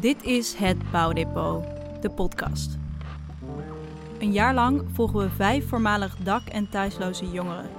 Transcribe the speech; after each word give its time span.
Dit 0.00 0.22
is 0.22 0.54
het 0.54 0.90
Bouwdepot, 0.90 1.64
de 2.00 2.10
podcast. 2.10 2.78
Een 4.18 4.32
jaar 4.32 4.54
lang 4.54 4.84
volgen 4.92 5.18
we 5.18 5.30
vijf 5.30 5.68
voormalig 5.68 6.16
dak- 6.16 6.48
en 6.48 6.70
thuisloze 6.70 7.30
jongeren. 7.30 7.70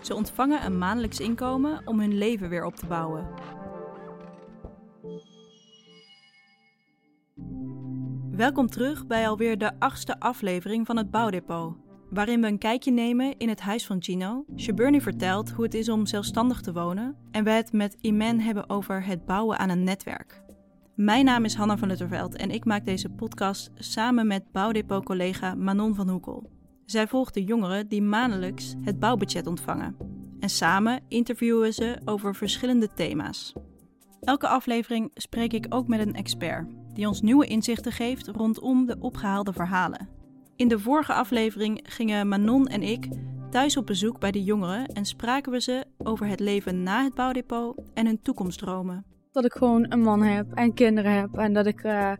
Ze 0.00 0.14
ontvangen 0.14 0.64
een 0.64 0.78
maandelijks 0.78 1.20
inkomen 1.20 1.82
om 1.84 2.00
hun 2.00 2.18
leven 2.18 2.48
weer 2.48 2.64
op 2.64 2.76
te 2.76 2.86
bouwen. 2.86 3.26
Welkom 8.30 8.66
terug 8.66 9.06
bij 9.06 9.28
alweer 9.28 9.58
de 9.58 9.78
achtste 9.78 10.20
aflevering 10.20 10.86
van 10.86 10.96
het 10.96 11.10
Bouwdepot, 11.10 11.76
waarin 12.10 12.40
we 12.40 12.46
een 12.46 12.58
kijkje 12.58 12.92
nemen 12.92 13.38
in 13.38 13.48
het 13.48 13.60
huis 13.60 13.86
van 13.86 14.02
Gino. 14.02 14.44
Shaburni 14.56 15.00
vertelt 15.00 15.50
hoe 15.50 15.64
het 15.64 15.74
is 15.74 15.88
om 15.88 16.06
zelfstandig 16.06 16.60
te 16.60 16.72
wonen 16.72 17.16
en 17.30 17.44
we 17.44 17.50
het 17.50 17.72
met 17.72 17.96
Iman 18.00 18.38
hebben 18.38 18.68
over 18.68 19.04
het 19.04 19.24
bouwen 19.24 19.58
aan 19.58 19.68
een 19.68 19.84
netwerk. 19.84 20.44
Mijn 20.96 21.24
naam 21.24 21.44
is 21.44 21.54
Hanna 21.54 21.76
van 21.76 21.88
Lutterveld 21.88 22.36
en 22.36 22.50
ik 22.50 22.64
maak 22.64 22.84
deze 22.84 23.08
podcast 23.08 23.70
samen 23.74 24.26
met 24.26 24.52
Bouwdepot-collega 24.52 25.54
Manon 25.54 25.94
van 25.94 26.08
Hoekel. 26.08 26.50
Zij 26.84 27.06
volgt 27.06 27.34
de 27.34 27.44
jongeren 27.44 27.88
die 27.88 28.02
maandelijks 28.02 28.74
het 28.80 28.98
bouwbudget 28.98 29.46
ontvangen. 29.46 29.96
En 30.40 30.48
samen 30.48 31.00
interviewen 31.08 31.60
we 31.60 31.72
ze 31.72 31.98
over 32.04 32.34
verschillende 32.34 32.88
thema's. 32.94 33.52
Elke 34.20 34.48
aflevering 34.48 35.10
spreek 35.14 35.52
ik 35.52 35.66
ook 35.68 35.88
met 35.88 36.00
een 36.00 36.14
expert 36.14 36.66
die 36.92 37.08
ons 37.08 37.20
nieuwe 37.20 37.46
inzichten 37.46 37.92
geeft 37.92 38.28
rondom 38.28 38.86
de 38.86 38.96
opgehaalde 38.98 39.52
verhalen. 39.52 40.08
In 40.56 40.68
de 40.68 40.78
vorige 40.78 41.12
aflevering 41.12 41.80
gingen 41.82 42.28
Manon 42.28 42.66
en 42.66 42.82
ik 42.82 43.08
thuis 43.50 43.76
op 43.76 43.86
bezoek 43.86 44.20
bij 44.20 44.30
de 44.30 44.44
jongeren 44.44 44.86
en 44.86 45.04
spraken 45.04 45.52
we 45.52 45.60
ze 45.60 45.84
over 45.98 46.26
het 46.26 46.40
leven 46.40 46.82
na 46.82 47.04
het 47.04 47.14
bouwdepot 47.14 47.80
en 47.94 48.06
hun 48.06 48.22
toekomstdromen. 48.22 49.15
Dat 49.36 49.44
ik 49.44 49.52
gewoon 49.52 49.86
een 49.88 50.00
man 50.00 50.22
heb 50.22 50.52
en 50.52 50.74
kinderen 50.74 51.12
heb 51.12 51.34
en 51.34 51.52
dat 51.52 51.66
ik 51.66 51.84
uh, 51.84 52.12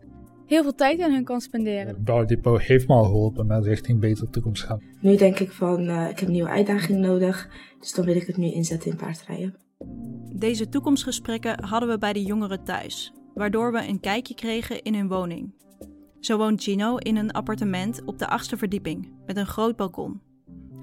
heel 0.45 0.63
veel 0.63 0.75
tijd 0.75 1.01
aan 1.01 1.11
hun 1.11 1.23
kan 1.23 1.41
spenderen. 1.41 1.87
Het 1.87 2.03
bouwdepot 2.03 2.61
heeft 2.61 2.87
me 2.87 2.93
al 2.93 3.03
geholpen 3.03 3.47
met 3.47 3.65
richting 3.65 3.99
betere 3.99 4.29
toekomst 4.29 4.63
gaan. 4.63 4.81
Nu 5.01 5.15
denk 5.15 5.39
ik 5.39 5.51
van, 5.51 5.83
uh, 5.83 6.09
ik 6.09 6.19
heb 6.19 6.27
een 6.27 6.33
nieuwe 6.33 6.49
uitdaging 6.49 6.99
nodig, 6.99 7.49
dus 7.79 7.93
dan 7.93 8.05
wil 8.05 8.15
ik 8.15 8.27
het 8.27 8.37
nu 8.37 8.51
inzetten 8.51 8.91
in 8.91 8.97
paardrijden. 8.97 9.55
Deze 10.33 10.69
toekomstgesprekken 10.69 11.63
hadden 11.63 11.89
we 11.89 11.97
bij 11.97 12.13
de 12.13 12.23
jongeren 12.23 12.63
thuis, 12.63 13.13
waardoor 13.33 13.71
we 13.71 13.87
een 13.87 13.99
kijkje 13.99 14.35
kregen 14.35 14.81
in 14.81 14.95
hun 14.95 15.07
woning. 15.07 15.53
Zo 16.19 16.37
woont 16.37 16.63
Gino 16.63 16.97
in 16.97 17.15
een 17.15 17.31
appartement 17.31 18.01
op 18.05 18.19
de 18.19 18.27
achtste 18.27 18.57
verdieping 18.57 19.11
met 19.25 19.37
een 19.37 19.47
groot 19.47 19.75
balkon. 19.75 20.21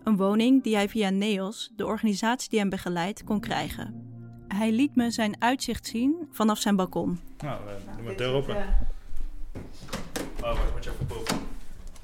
Een 0.02 0.16
woning 0.16 0.62
die 0.62 0.74
hij 0.74 0.88
via 0.88 1.10
NEOS, 1.10 1.72
de 1.76 1.86
organisatie 1.86 2.50
die 2.50 2.58
hem 2.58 2.68
begeleidt, 2.68 3.24
kon 3.24 3.40
krijgen. 3.40 4.12
Hij 4.48 4.72
liet 4.72 4.96
me 4.96 5.10
zijn 5.10 5.36
uitzicht 5.38 5.86
zien 5.86 6.28
vanaf 6.30 6.58
zijn 6.58 6.76
balkon. 6.76 7.18
Nou, 7.38 7.60
uh, 7.60 7.96
doe 7.96 8.04
maar 8.04 8.16
deur 8.16 8.32
open. 8.32 8.56
Oh, 8.56 10.40
wacht, 10.40 10.72
moet 10.72 10.84
je 10.84 10.90
even 10.90 11.06
boven. 11.06 11.36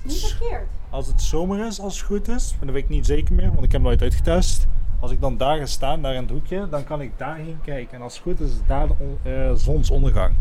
Niet 0.03 0.19
verkeerd. 0.19 0.67
Als 0.91 1.07
het 1.07 1.23
zomer 1.23 1.67
is, 1.67 1.81
als 1.81 1.97
het 1.99 2.07
goed 2.07 2.29
is, 2.29 2.51
maar 2.57 2.67
dat 2.67 2.75
weet 2.75 2.85
ik 2.85 2.89
niet 2.89 3.07
zeker 3.07 3.35
meer, 3.35 3.53
want 3.53 3.65
ik 3.65 3.73
heb 3.73 3.83
nooit 3.83 4.03
uitgetest. 4.03 4.67
Als 5.01 5.11
ik 5.11 5.21
dan 5.21 5.37
daar 5.37 5.59
ga 5.59 5.67
staan, 5.67 6.03
daar 6.03 6.15
in 6.15 6.23
het 6.23 6.31
hoekje, 6.31 6.69
dan 6.69 6.85
kan 6.85 7.01
ik 7.01 7.19
daarheen 7.19 7.59
kijken. 7.63 7.97
En 7.97 8.03
als 8.03 8.15
het 8.15 8.23
goed 8.23 8.41
is, 8.41 8.51
is 8.51 8.67
daar 8.67 8.89
de 8.89 9.17
uh, 9.27 9.55
zonsondergang. 9.55 10.37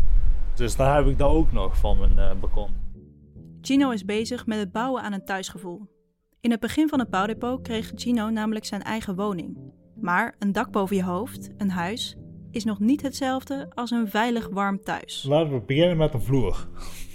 Dus 0.54 0.76
daar 0.76 0.96
heb 0.96 1.06
ik 1.06 1.18
dat 1.18 1.30
ook 1.30 1.52
nog 1.52 1.76
van 1.78 1.98
mijn 1.98 2.16
uh, 2.16 2.40
balkon. 2.40 2.70
Gino 3.60 3.90
is 3.90 4.04
bezig 4.04 4.46
met 4.46 4.58
het 4.58 4.72
bouwen 4.72 5.02
aan 5.02 5.12
een 5.12 5.24
thuisgevoel. 5.24 5.88
In 6.40 6.50
het 6.50 6.60
begin 6.60 6.88
van 6.88 6.98
het 6.98 7.10
bouwdepot 7.10 7.62
kreeg 7.62 7.92
Gino 7.94 8.28
namelijk 8.28 8.64
zijn 8.64 8.82
eigen 8.82 9.16
woning. 9.16 9.56
Maar 10.00 10.34
een 10.38 10.52
dak 10.52 10.70
boven 10.70 10.96
je 10.96 11.04
hoofd, 11.04 11.50
een 11.58 11.70
huis, 11.70 12.16
is 12.50 12.64
nog 12.64 12.78
niet 12.78 13.02
hetzelfde 13.02 13.66
als 13.74 13.90
een 13.90 14.08
veilig 14.08 14.48
warm 14.48 14.82
thuis. 14.82 15.24
Laten 15.28 15.52
we 15.52 15.60
beginnen 15.60 15.96
met 15.96 16.14
een 16.14 16.22
vloer. 16.22 16.66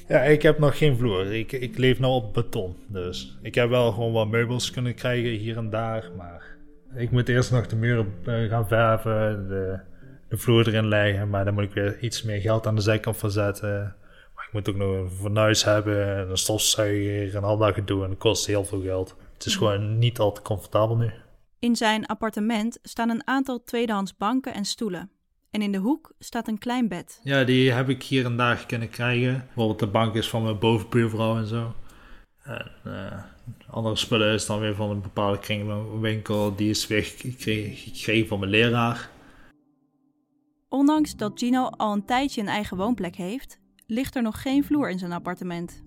Ja, 0.08 0.20
ik 0.20 0.42
heb 0.42 0.60
nog 0.60 0.78
geen 0.78 0.98
vloer. 0.98 1.34
Ik, 1.34 1.52
ik 1.52 1.78
leef 1.78 2.00
nou 2.00 2.14
op 2.14 2.34
beton. 2.34 2.76
Dus 2.88 3.38
ik 3.42 3.56
heb 3.56 3.70
wel 3.70 3.92
gewoon 3.92 4.12
wat 4.12 4.28
meubels 4.28 4.72
kunnen 4.72 4.96
krijgen 4.96 5.30
hier 5.30 5.58
en 5.58 5.70
daar. 5.70 6.12
Maar 6.18 6.56
ik 6.96 7.12
moet 7.12 7.30
eerst 7.30 7.52
nog 7.52 7.68
de 7.68 7.76
muren 7.76 8.14
gaan 8.24 8.68
verven, 8.68 9.48
de, 9.48 9.80
de 10.30 10.38
vloer 10.38 10.68
erin 10.68 10.88
leggen. 10.88 11.30
Maar 11.30 11.46
dan 11.46 11.54
moet 11.54 11.64
ik 11.64 11.74
weer 11.74 12.00
iets 12.00 12.24
meer 12.24 12.42
geld 12.42 12.68
aan 12.68 12.76
de 12.76 12.82
zijkant 12.82 13.18
van 13.18 13.32
zetten. 13.32 13.96
Maar 14.36 14.46
ik 14.48 14.54
moet 14.54 14.70
ook 14.70 14.76
nog 14.76 14.96
een 14.96 15.10
fornuis 15.10 15.64
hebben, 15.64 16.30
een 16.30 16.38
stofzuiger 16.38 17.36
en 17.36 17.44
al 17.44 17.58
dat 17.58 17.74
gedoe. 17.74 18.04
En 18.04 18.10
dat 18.10 18.18
kost 18.18 18.46
heel 18.46 18.66
veel 18.66 18.82
geld. 18.82 19.16
Het 19.34 19.46
is 19.46 19.56
gewoon 19.56 19.98
niet 19.98 20.20
al 20.20 20.32
te 20.32 20.42
comfortabel 20.42 20.96
nu. 20.96 21.12
In 21.60 21.76
zijn 21.76 22.06
appartement 22.06 22.80
staan 22.82 23.10
een 23.10 23.28
aantal 23.28 23.64
tweedehands 23.64 24.18
banken 24.18 24.54
en 24.54 24.66
stoelen. 24.66 25.10
En 25.52 25.62
in 25.62 25.72
de 25.72 25.78
hoek 25.78 26.14
staat 26.20 26.48
een 26.48 26.58
klein 26.58 26.88
bed. 26.88 27.20
Ja, 27.24 27.44
die 27.44 27.72
heb 27.72 27.90
ik 27.90 28.04
hier 28.04 28.26
en 28.26 28.38
daar 28.38 28.66
kunnen 28.66 28.90
krijgen. 28.90 29.44
Bijvoorbeeld 29.46 29.80
de 29.80 29.88
bank 29.88 30.16
is 30.16 30.30
van 30.30 30.44
mijn 30.44 30.60
bovenbuurvrouw 30.60 31.38
en 31.38 31.48
zo. 31.48 31.76
En 32.44 32.72
uh, 32.88 33.24
andere 33.70 33.96
spullen 33.96 34.34
is 34.34 34.46
dan 34.46 34.60
weer 34.60 34.76
van 34.76 34.90
een 34.90 35.02
bepaalde 35.02 35.40
kringwinkel. 35.40 36.56
Die 36.56 36.70
is 36.70 36.88
weer 36.88 37.04
gekregen 37.04 38.28
van 38.28 38.40
mijn 38.40 38.52
leraar. 38.52 39.10
Ondanks 40.70 41.16
dat 41.16 41.40
Gino 41.40 41.66
al 41.66 41.94
een 41.94 42.06
tijdje 42.06 42.42
een 42.42 42.48
eigen 42.48 42.78
woonplek 42.78 43.16
heeft, 43.16 43.60
ligt 43.88 44.16
er 44.16 44.22
nog 44.22 44.42
geen 44.42 44.64
vloer 44.64 44.90
in 44.90 45.00
zijn 45.00 45.12
appartement. 45.12 45.84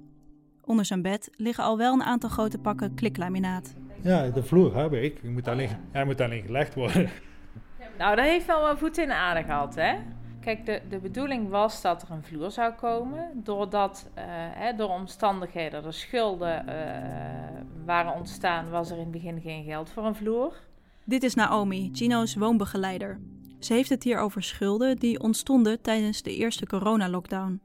Onder 0.68 0.84
zijn 0.84 1.02
bed 1.02 1.30
liggen 1.36 1.64
al 1.64 1.76
wel 1.76 1.92
een 1.92 2.02
aantal 2.02 2.30
grote 2.30 2.58
pakken 2.58 2.94
kliklaminaat. 2.94 3.74
Ja, 4.00 4.28
de 4.28 4.42
vloer 4.42 4.76
heb 4.76 4.92
ik. 4.92 5.20
Die 5.20 5.30
moet 5.30 5.48
alleen, 5.48 5.68
hij 5.90 6.04
moet 6.04 6.20
alleen 6.20 6.42
gelegd 6.42 6.74
worden. 6.74 7.10
Nou, 7.98 8.16
dat 8.16 8.24
heeft 8.24 8.46
wel 8.46 8.70
een 8.70 8.78
voet 8.78 8.98
in 8.98 9.06
de 9.06 9.14
aarde 9.14 9.42
gehad, 9.42 9.74
hè? 9.74 9.94
Kijk, 10.40 10.66
de, 10.66 10.80
de 10.88 10.98
bedoeling 10.98 11.48
was 11.48 11.82
dat 11.82 12.02
er 12.02 12.10
een 12.10 12.22
vloer 12.22 12.50
zou 12.50 12.72
komen. 12.72 13.30
Doordat 13.34 14.10
uh, 14.18 14.24
hè, 14.26 14.74
door 14.74 14.88
omstandigheden 14.88 15.84
er 15.84 15.92
schulden 15.92 16.64
uh, 16.68 16.74
waren 17.84 18.14
ontstaan, 18.14 18.70
was 18.70 18.90
er 18.90 18.96
in 18.96 19.02
het 19.02 19.10
begin 19.10 19.40
geen 19.40 19.64
geld 19.64 19.90
voor 19.90 20.04
een 20.04 20.14
vloer. 20.14 20.54
Dit 21.04 21.22
is 21.22 21.34
Naomi, 21.34 21.90
Gino's 21.92 22.34
woonbegeleider. 22.34 23.20
Ze 23.58 23.72
heeft 23.72 23.88
het 23.88 24.02
hier 24.02 24.18
over 24.18 24.42
schulden 24.42 24.96
die 24.96 25.20
ontstonden 25.20 25.82
tijdens 25.82 26.22
de 26.22 26.36
eerste 26.36 26.66
coronalockdown. 26.66 27.60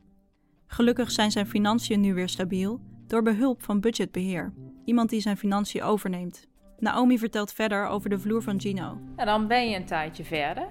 Gelukkig 0.68 1.12
zijn 1.12 1.31
zijn 1.31 1.47
financiën 1.47 2.00
nu 2.00 2.14
weer 2.14 2.30
stabiel 2.30 2.80
door 3.13 3.24
behulp 3.24 3.63
van 3.63 3.79
budgetbeheer, 3.79 4.53
iemand 4.85 5.09
die 5.09 5.22
zijn 5.22 5.38
financiën 5.38 5.84
overneemt. 5.84 6.47
Naomi 6.79 7.18
vertelt 7.18 7.53
verder 7.53 7.88
over 7.88 8.09
de 8.09 8.19
vloer 8.19 8.41
van 8.41 8.62
Gino. 8.62 8.97
En 9.16 9.25
dan 9.25 9.47
ben 9.47 9.69
je 9.69 9.75
een 9.75 9.85
tijdje 9.85 10.24
verder. 10.24 10.68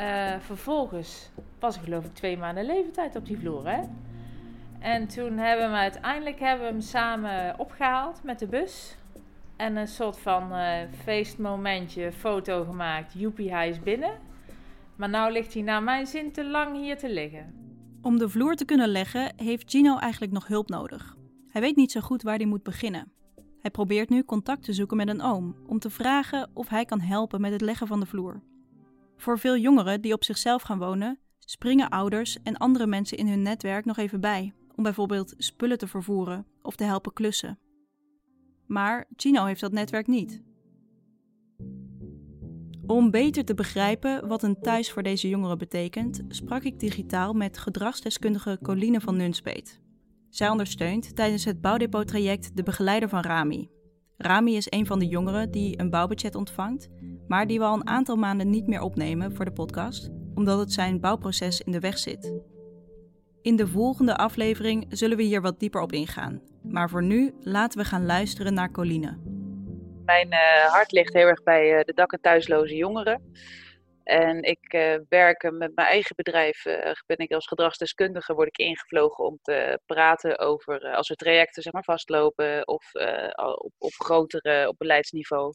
Uh, 0.00 0.34
vervolgens 0.38 1.30
was 1.58 1.76
ik 1.76 1.82
geloof 1.82 2.04
ik 2.04 2.14
twee 2.14 2.36
maanden 2.36 2.64
leeftijd 2.64 3.16
op 3.16 3.26
die 3.26 3.38
vloer, 3.38 3.68
hè? 3.68 3.80
En 4.78 5.08
toen 5.08 5.38
hebben 5.38 5.70
we 5.70 5.76
uiteindelijk 5.76 6.38
hebben 6.38 6.66
we 6.66 6.72
hem 6.72 6.80
samen 6.80 7.58
opgehaald 7.58 8.22
met 8.22 8.38
de 8.38 8.46
bus. 8.46 8.96
En 9.56 9.76
een 9.76 9.88
soort 9.88 10.18
van 10.18 10.52
uh, 10.52 10.72
feestmomentje, 11.02 12.12
foto 12.12 12.64
gemaakt. 12.64 13.12
Joepie, 13.16 13.52
hij 13.52 13.68
is 13.68 13.80
binnen. 13.80 14.12
Maar 14.96 15.08
nou 15.08 15.32
ligt 15.32 15.54
hij 15.54 15.62
naar 15.62 15.82
mijn 15.82 16.06
zin 16.06 16.32
te 16.32 16.44
lang 16.44 16.76
hier 16.76 16.98
te 16.98 17.12
liggen. 17.12 17.54
Om 18.02 18.18
de 18.18 18.28
vloer 18.28 18.54
te 18.54 18.64
kunnen 18.64 18.88
leggen 18.88 19.32
heeft 19.36 19.70
Gino 19.70 19.98
eigenlijk 19.98 20.32
nog 20.32 20.46
hulp 20.46 20.68
nodig. 20.68 21.16
Hij 21.58 21.66
weet 21.66 21.76
niet 21.76 21.92
zo 21.92 22.00
goed 22.00 22.22
waar 22.22 22.36
hij 22.36 22.46
moet 22.46 22.62
beginnen. 22.62 23.12
Hij 23.60 23.70
probeert 23.70 24.08
nu 24.08 24.24
contact 24.24 24.62
te 24.62 24.72
zoeken 24.72 24.96
met 24.96 25.08
een 25.08 25.22
oom 25.22 25.56
om 25.66 25.78
te 25.78 25.90
vragen 25.90 26.50
of 26.54 26.68
hij 26.68 26.84
kan 26.84 27.00
helpen 27.00 27.40
met 27.40 27.52
het 27.52 27.60
leggen 27.60 27.86
van 27.86 28.00
de 28.00 28.06
vloer. 28.06 28.42
Voor 29.16 29.38
veel 29.38 29.56
jongeren 29.56 30.00
die 30.00 30.12
op 30.12 30.24
zichzelf 30.24 30.62
gaan 30.62 30.78
wonen, 30.78 31.18
springen 31.38 31.88
ouders 31.88 32.38
en 32.42 32.56
andere 32.56 32.86
mensen 32.86 33.18
in 33.18 33.28
hun 33.28 33.42
netwerk 33.42 33.84
nog 33.84 33.96
even 33.96 34.20
bij 34.20 34.52
om 34.76 34.82
bijvoorbeeld 34.82 35.34
spullen 35.36 35.78
te 35.78 35.86
vervoeren 35.86 36.46
of 36.62 36.76
te 36.76 36.84
helpen 36.84 37.12
klussen. 37.12 37.58
Maar 38.66 39.06
Gino 39.16 39.44
heeft 39.44 39.60
dat 39.60 39.72
netwerk 39.72 40.06
niet. 40.06 40.42
Om 42.86 43.10
beter 43.10 43.44
te 43.44 43.54
begrijpen 43.54 44.28
wat 44.28 44.42
een 44.42 44.60
thuis 44.60 44.92
voor 44.92 45.02
deze 45.02 45.28
jongeren 45.28 45.58
betekent, 45.58 46.22
sprak 46.28 46.62
ik 46.62 46.80
digitaal 46.80 47.32
met 47.32 47.58
gedragsdeskundige 47.58 48.58
Coline 48.62 49.00
van 49.00 49.16
Nunspeet. 49.16 49.86
Zij 50.30 50.48
ondersteunt 50.48 51.16
tijdens 51.16 51.44
het 51.44 51.60
bouwdepot-traject 51.60 52.56
de 52.56 52.62
begeleider 52.62 53.08
van 53.08 53.22
Rami. 53.22 53.70
Rami 54.16 54.56
is 54.56 54.66
een 54.70 54.86
van 54.86 54.98
de 54.98 55.06
jongeren 55.06 55.50
die 55.50 55.80
een 55.80 55.90
bouwbudget 55.90 56.34
ontvangt, 56.34 56.88
maar 57.28 57.46
die 57.46 57.58
we 57.58 57.64
al 57.64 57.74
een 57.74 57.86
aantal 57.86 58.16
maanden 58.16 58.50
niet 58.50 58.66
meer 58.66 58.80
opnemen 58.80 59.34
voor 59.34 59.44
de 59.44 59.52
podcast, 59.52 60.10
omdat 60.34 60.58
het 60.58 60.72
zijn 60.72 61.00
bouwproces 61.00 61.60
in 61.60 61.72
de 61.72 61.80
weg 61.80 61.98
zit. 61.98 62.32
In 63.42 63.56
de 63.56 63.66
volgende 63.66 64.16
aflevering 64.16 64.86
zullen 64.88 65.16
we 65.16 65.22
hier 65.22 65.40
wat 65.40 65.60
dieper 65.60 65.80
op 65.80 65.92
ingaan, 65.92 66.42
maar 66.62 66.90
voor 66.90 67.02
nu 67.02 67.34
laten 67.40 67.78
we 67.78 67.84
gaan 67.84 68.06
luisteren 68.06 68.54
naar 68.54 68.70
Coline. 68.70 69.18
Mijn 70.04 70.28
uh, 70.28 70.38
hart 70.72 70.92
ligt 70.92 71.14
heel 71.14 71.26
erg 71.26 71.42
bij 71.42 71.78
uh, 71.78 71.84
de 71.84 71.92
dak- 71.94 72.18
thuisloze 72.20 72.76
jongeren. 72.76 73.22
En 74.08 74.42
ik 74.42 74.72
uh, 74.74 74.94
werk 75.08 75.42
met 75.42 75.74
mijn 75.74 75.88
eigen 75.88 76.16
bedrijf, 76.16 76.64
uh, 76.64 76.92
ben 77.06 77.18
ik 77.18 77.32
als 77.32 77.46
gedragsdeskundige, 77.46 78.34
word 78.34 78.48
ik 78.48 78.58
ingevlogen 78.58 79.24
om 79.24 79.38
te 79.42 79.80
praten 79.86 80.38
over 80.38 80.84
uh, 80.84 80.94
als 80.94 81.10
er 81.10 81.16
trajecten 81.16 81.62
zeg 81.62 81.72
maar, 81.72 81.84
vastlopen 81.84 82.68
of 82.68 82.94
op, 83.34 83.72
op 83.78 83.92
grotere, 83.92 84.68
op 84.68 84.78
beleidsniveau, 84.78 85.54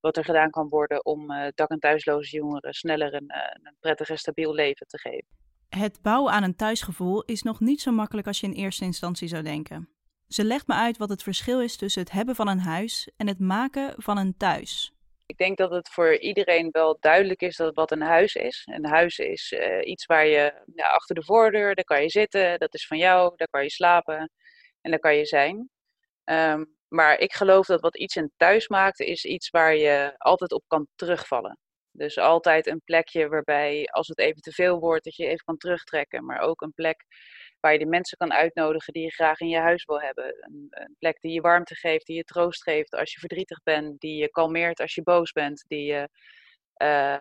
wat 0.00 0.16
er 0.16 0.24
gedaan 0.24 0.50
kan 0.50 0.68
worden 0.68 1.04
om 1.04 1.26
dak- 1.54 1.70
en 1.70 1.78
thuisloze 1.78 2.36
jongeren 2.36 2.74
sneller 2.74 3.14
een, 3.14 3.34
een 3.62 3.76
prettig 3.80 4.08
en 4.08 4.18
stabiel 4.18 4.54
leven 4.54 4.86
te 4.86 4.98
geven. 4.98 5.28
Het 5.68 6.02
bouwen 6.02 6.32
aan 6.32 6.42
een 6.42 6.56
thuisgevoel 6.56 7.22
is 7.22 7.42
nog 7.42 7.60
niet 7.60 7.80
zo 7.80 7.92
makkelijk 7.92 8.26
als 8.26 8.40
je 8.40 8.46
in 8.46 8.52
eerste 8.52 8.84
instantie 8.84 9.28
zou 9.28 9.42
denken. 9.42 9.88
Ze 10.28 10.44
legt 10.44 10.66
me 10.66 10.74
uit 10.74 10.96
wat 10.96 11.08
het 11.08 11.22
verschil 11.22 11.60
is 11.60 11.76
tussen 11.76 12.02
het 12.02 12.10
hebben 12.10 12.34
van 12.34 12.48
een 12.48 12.60
huis 12.60 13.10
en 13.16 13.26
het 13.26 13.38
maken 13.38 13.94
van 13.96 14.18
een 14.18 14.36
thuis. 14.36 14.93
Ik 15.26 15.36
denk 15.36 15.56
dat 15.58 15.70
het 15.70 15.88
voor 15.88 16.16
iedereen 16.18 16.68
wel 16.70 16.96
duidelijk 17.00 17.40
is 17.42 17.56
dat 17.56 17.74
wat 17.74 17.90
een 17.90 18.02
huis 18.02 18.34
is. 18.34 18.62
Een 18.64 18.86
huis 18.86 19.18
is 19.18 19.52
uh, 19.52 19.86
iets 19.86 20.06
waar 20.06 20.26
je 20.26 20.64
achter 20.76 21.14
de 21.14 21.24
voordeur, 21.24 21.74
daar 21.74 21.84
kan 21.84 22.02
je 22.02 22.10
zitten, 22.10 22.58
dat 22.58 22.74
is 22.74 22.86
van 22.86 22.98
jou, 22.98 23.32
daar 23.36 23.48
kan 23.48 23.62
je 23.62 23.70
slapen 23.70 24.30
en 24.80 24.90
daar 24.90 25.00
kan 25.00 25.16
je 25.16 25.26
zijn. 25.26 25.70
Um, 26.24 26.76
maar 26.88 27.18
ik 27.18 27.32
geloof 27.32 27.66
dat 27.66 27.80
wat 27.80 27.96
iets 27.96 28.14
een 28.14 28.32
thuis 28.36 28.68
maakt, 28.68 29.00
is 29.00 29.24
iets 29.24 29.50
waar 29.50 29.76
je 29.76 30.14
altijd 30.18 30.52
op 30.52 30.64
kan 30.66 30.86
terugvallen. 30.94 31.58
Dus 31.90 32.18
altijd 32.18 32.66
een 32.66 32.82
plekje 32.84 33.28
waarbij, 33.28 33.86
als 33.90 34.08
het 34.08 34.18
even 34.18 34.40
te 34.40 34.52
veel 34.52 34.78
wordt, 34.78 35.04
dat 35.04 35.16
je 35.16 35.26
even 35.26 35.44
kan 35.44 35.56
terugtrekken. 35.56 36.24
Maar 36.24 36.40
ook 36.40 36.60
een 36.60 36.72
plek 36.72 37.04
waar 37.64 37.72
je 37.72 37.78
de 37.78 37.86
mensen 37.86 38.16
kan 38.16 38.32
uitnodigen 38.32 38.92
die 38.92 39.02
je 39.02 39.10
graag 39.10 39.40
in 39.40 39.48
je 39.48 39.58
huis 39.58 39.84
wil 39.84 40.00
hebben. 40.00 40.24
Een, 40.24 40.66
een, 40.70 40.96
plek 40.98 41.20
die 41.20 41.32
je 41.32 41.40
warmte 41.40 41.74
geeft, 41.74 42.06
die 42.06 42.16
je 42.16 42.24
troost 42.24 42.62
geeft 42.62 42.94
als 42.94 43.12
je 43.12 43.18
verdrietig 43.18 43.62
bent, 43.62 44.00
die 44.00 44.16
je 44.16 44.30
kalmeert 44.30 44.80
als 44.80 44.94
je 44.94 45.02
boos 45.02 45.32
bent, 45.32 45.64
die 45.66 45.84
je 45.84 46.08
uh, 46.82 47.16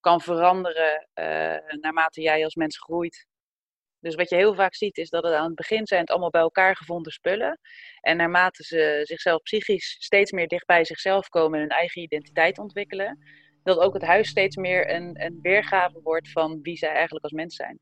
kan 0.00 0.20
veranderen 0.20 1.08
uh, 1.14 1.78
naarmate 1.80 2.20
jij 2.20 2.44
als 2.44 2.54
mens 2.54 2.78
groeit. 2.78 3.26
Dus 3.98 4.14
wat 4.14 4.28
je 4.28 4.36
heel 4.36 4.54
vaak 4.54 4.74
ziet 4.74 4.96
is 4.96 5.10
dat 5.10 5.24
het 5.24 5.32
aan 5.32 5.46
het 5.46 5.54
begin 5.54 5.86
zijn 5.86 6.00
het 6.00 6.10
allemaal 6.10 6.30
bij 6.30 6.40
elkaar 6.40 6.76
gevonden 6.76 7.12
spullen. 7.12 7.60
En 8.00 8.16
naarmate 8.16 8.64
ze 8.64 9.00
zichzelf 9.02 9.42
psychisch 9.42 9.96
steeds 9.98 10.32
meer 10.32 10.48
dicht 10.48 10.66
bij 10.66 10.84
zichzelf 10.84 11.28
komen 11.28 11.54
en 11.54 11.60
hun 11.60 11.78
eigen 11.78 12.02
identiteit 12.02 12.58
ontwikkelen, 12.58 13.18
dat 13.62 13.78
ook 13.78 13.94
het 13.94 14.04
huis 14.04 14.28
steeds 14.28 14.56
meer 14.56 14.90
een, 14.94 15.22
een 15.24 15.38
weergave 15.42 16.00
wordt 16.02 16.30
van 16.30 16.62
wie 16.62 16.76
zij 16.76 16.92
eigenlijk 16.92 17.24
als 17.24 17.32
mens 17.32 17.56
zijn. 17.56 17.80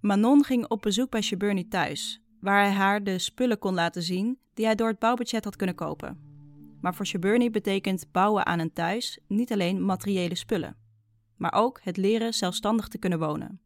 Manon 0.00 0.44
ging 0.44 0.66
op 0.68 0.82
bezoek 0.82 1.10
bij 1.10 1.20
Shaburni 1.20 1.68
thuis, 1.68 2.20
waar 2.40 2.64
hij 2.64 2.72
haar 2.72 3.04
de 3.04 3.18
spullen 3.18 3.58
kon 3.58 3.74
laten 3.74 4.02
zien 4.02 4.38
die 4.54 4.64
hij 4.64 4.74
door 4.74 4.88
het 4.88 4.98
bouwbudget 4.98 5.44
had 5.44 5.56
kunnen 5.56 5.74
kopen. 5.74 6.18
Maar 6.80 6.94
voor 6.94 7.06
Shaburni 7.06 7.50
betekent 7.50 8.12
bouwen 8.12 8.46
aan 8.46 8.58
een 8.58 8.72
thuis 8.72 9.18
niet 9.26 9.52
alleen 9.52 9.84
materiële 9.84 10.34
spullen, 10.34 10.76
maar 11.36 11.52
ook 11.52 11.80
het 11.82 11.96
leren 11.96 12.34
zelfstandig 12.34 12.88
te 12.88 12.98
kunnen 12.98 13.18
wonen. 13.18 13.60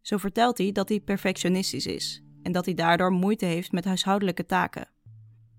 Zo 0.00 0.16
vertelt 0.16 0.58
hij 0.58 0.72
dat 0.72 0.88
hij 0.88 1.00
perfectionistisch 1.00 1.86
is 1.86 2.22
en 2.42 2.52
dat 2.52 2.64
hij 2.64 2.74
daardoor 2.74 3.12
moeite 3.12 3.44
heeft 3.44 3.72
met 3.72 3.84
huishoudelijke 3.84 4.46
taken. 4.46 4.88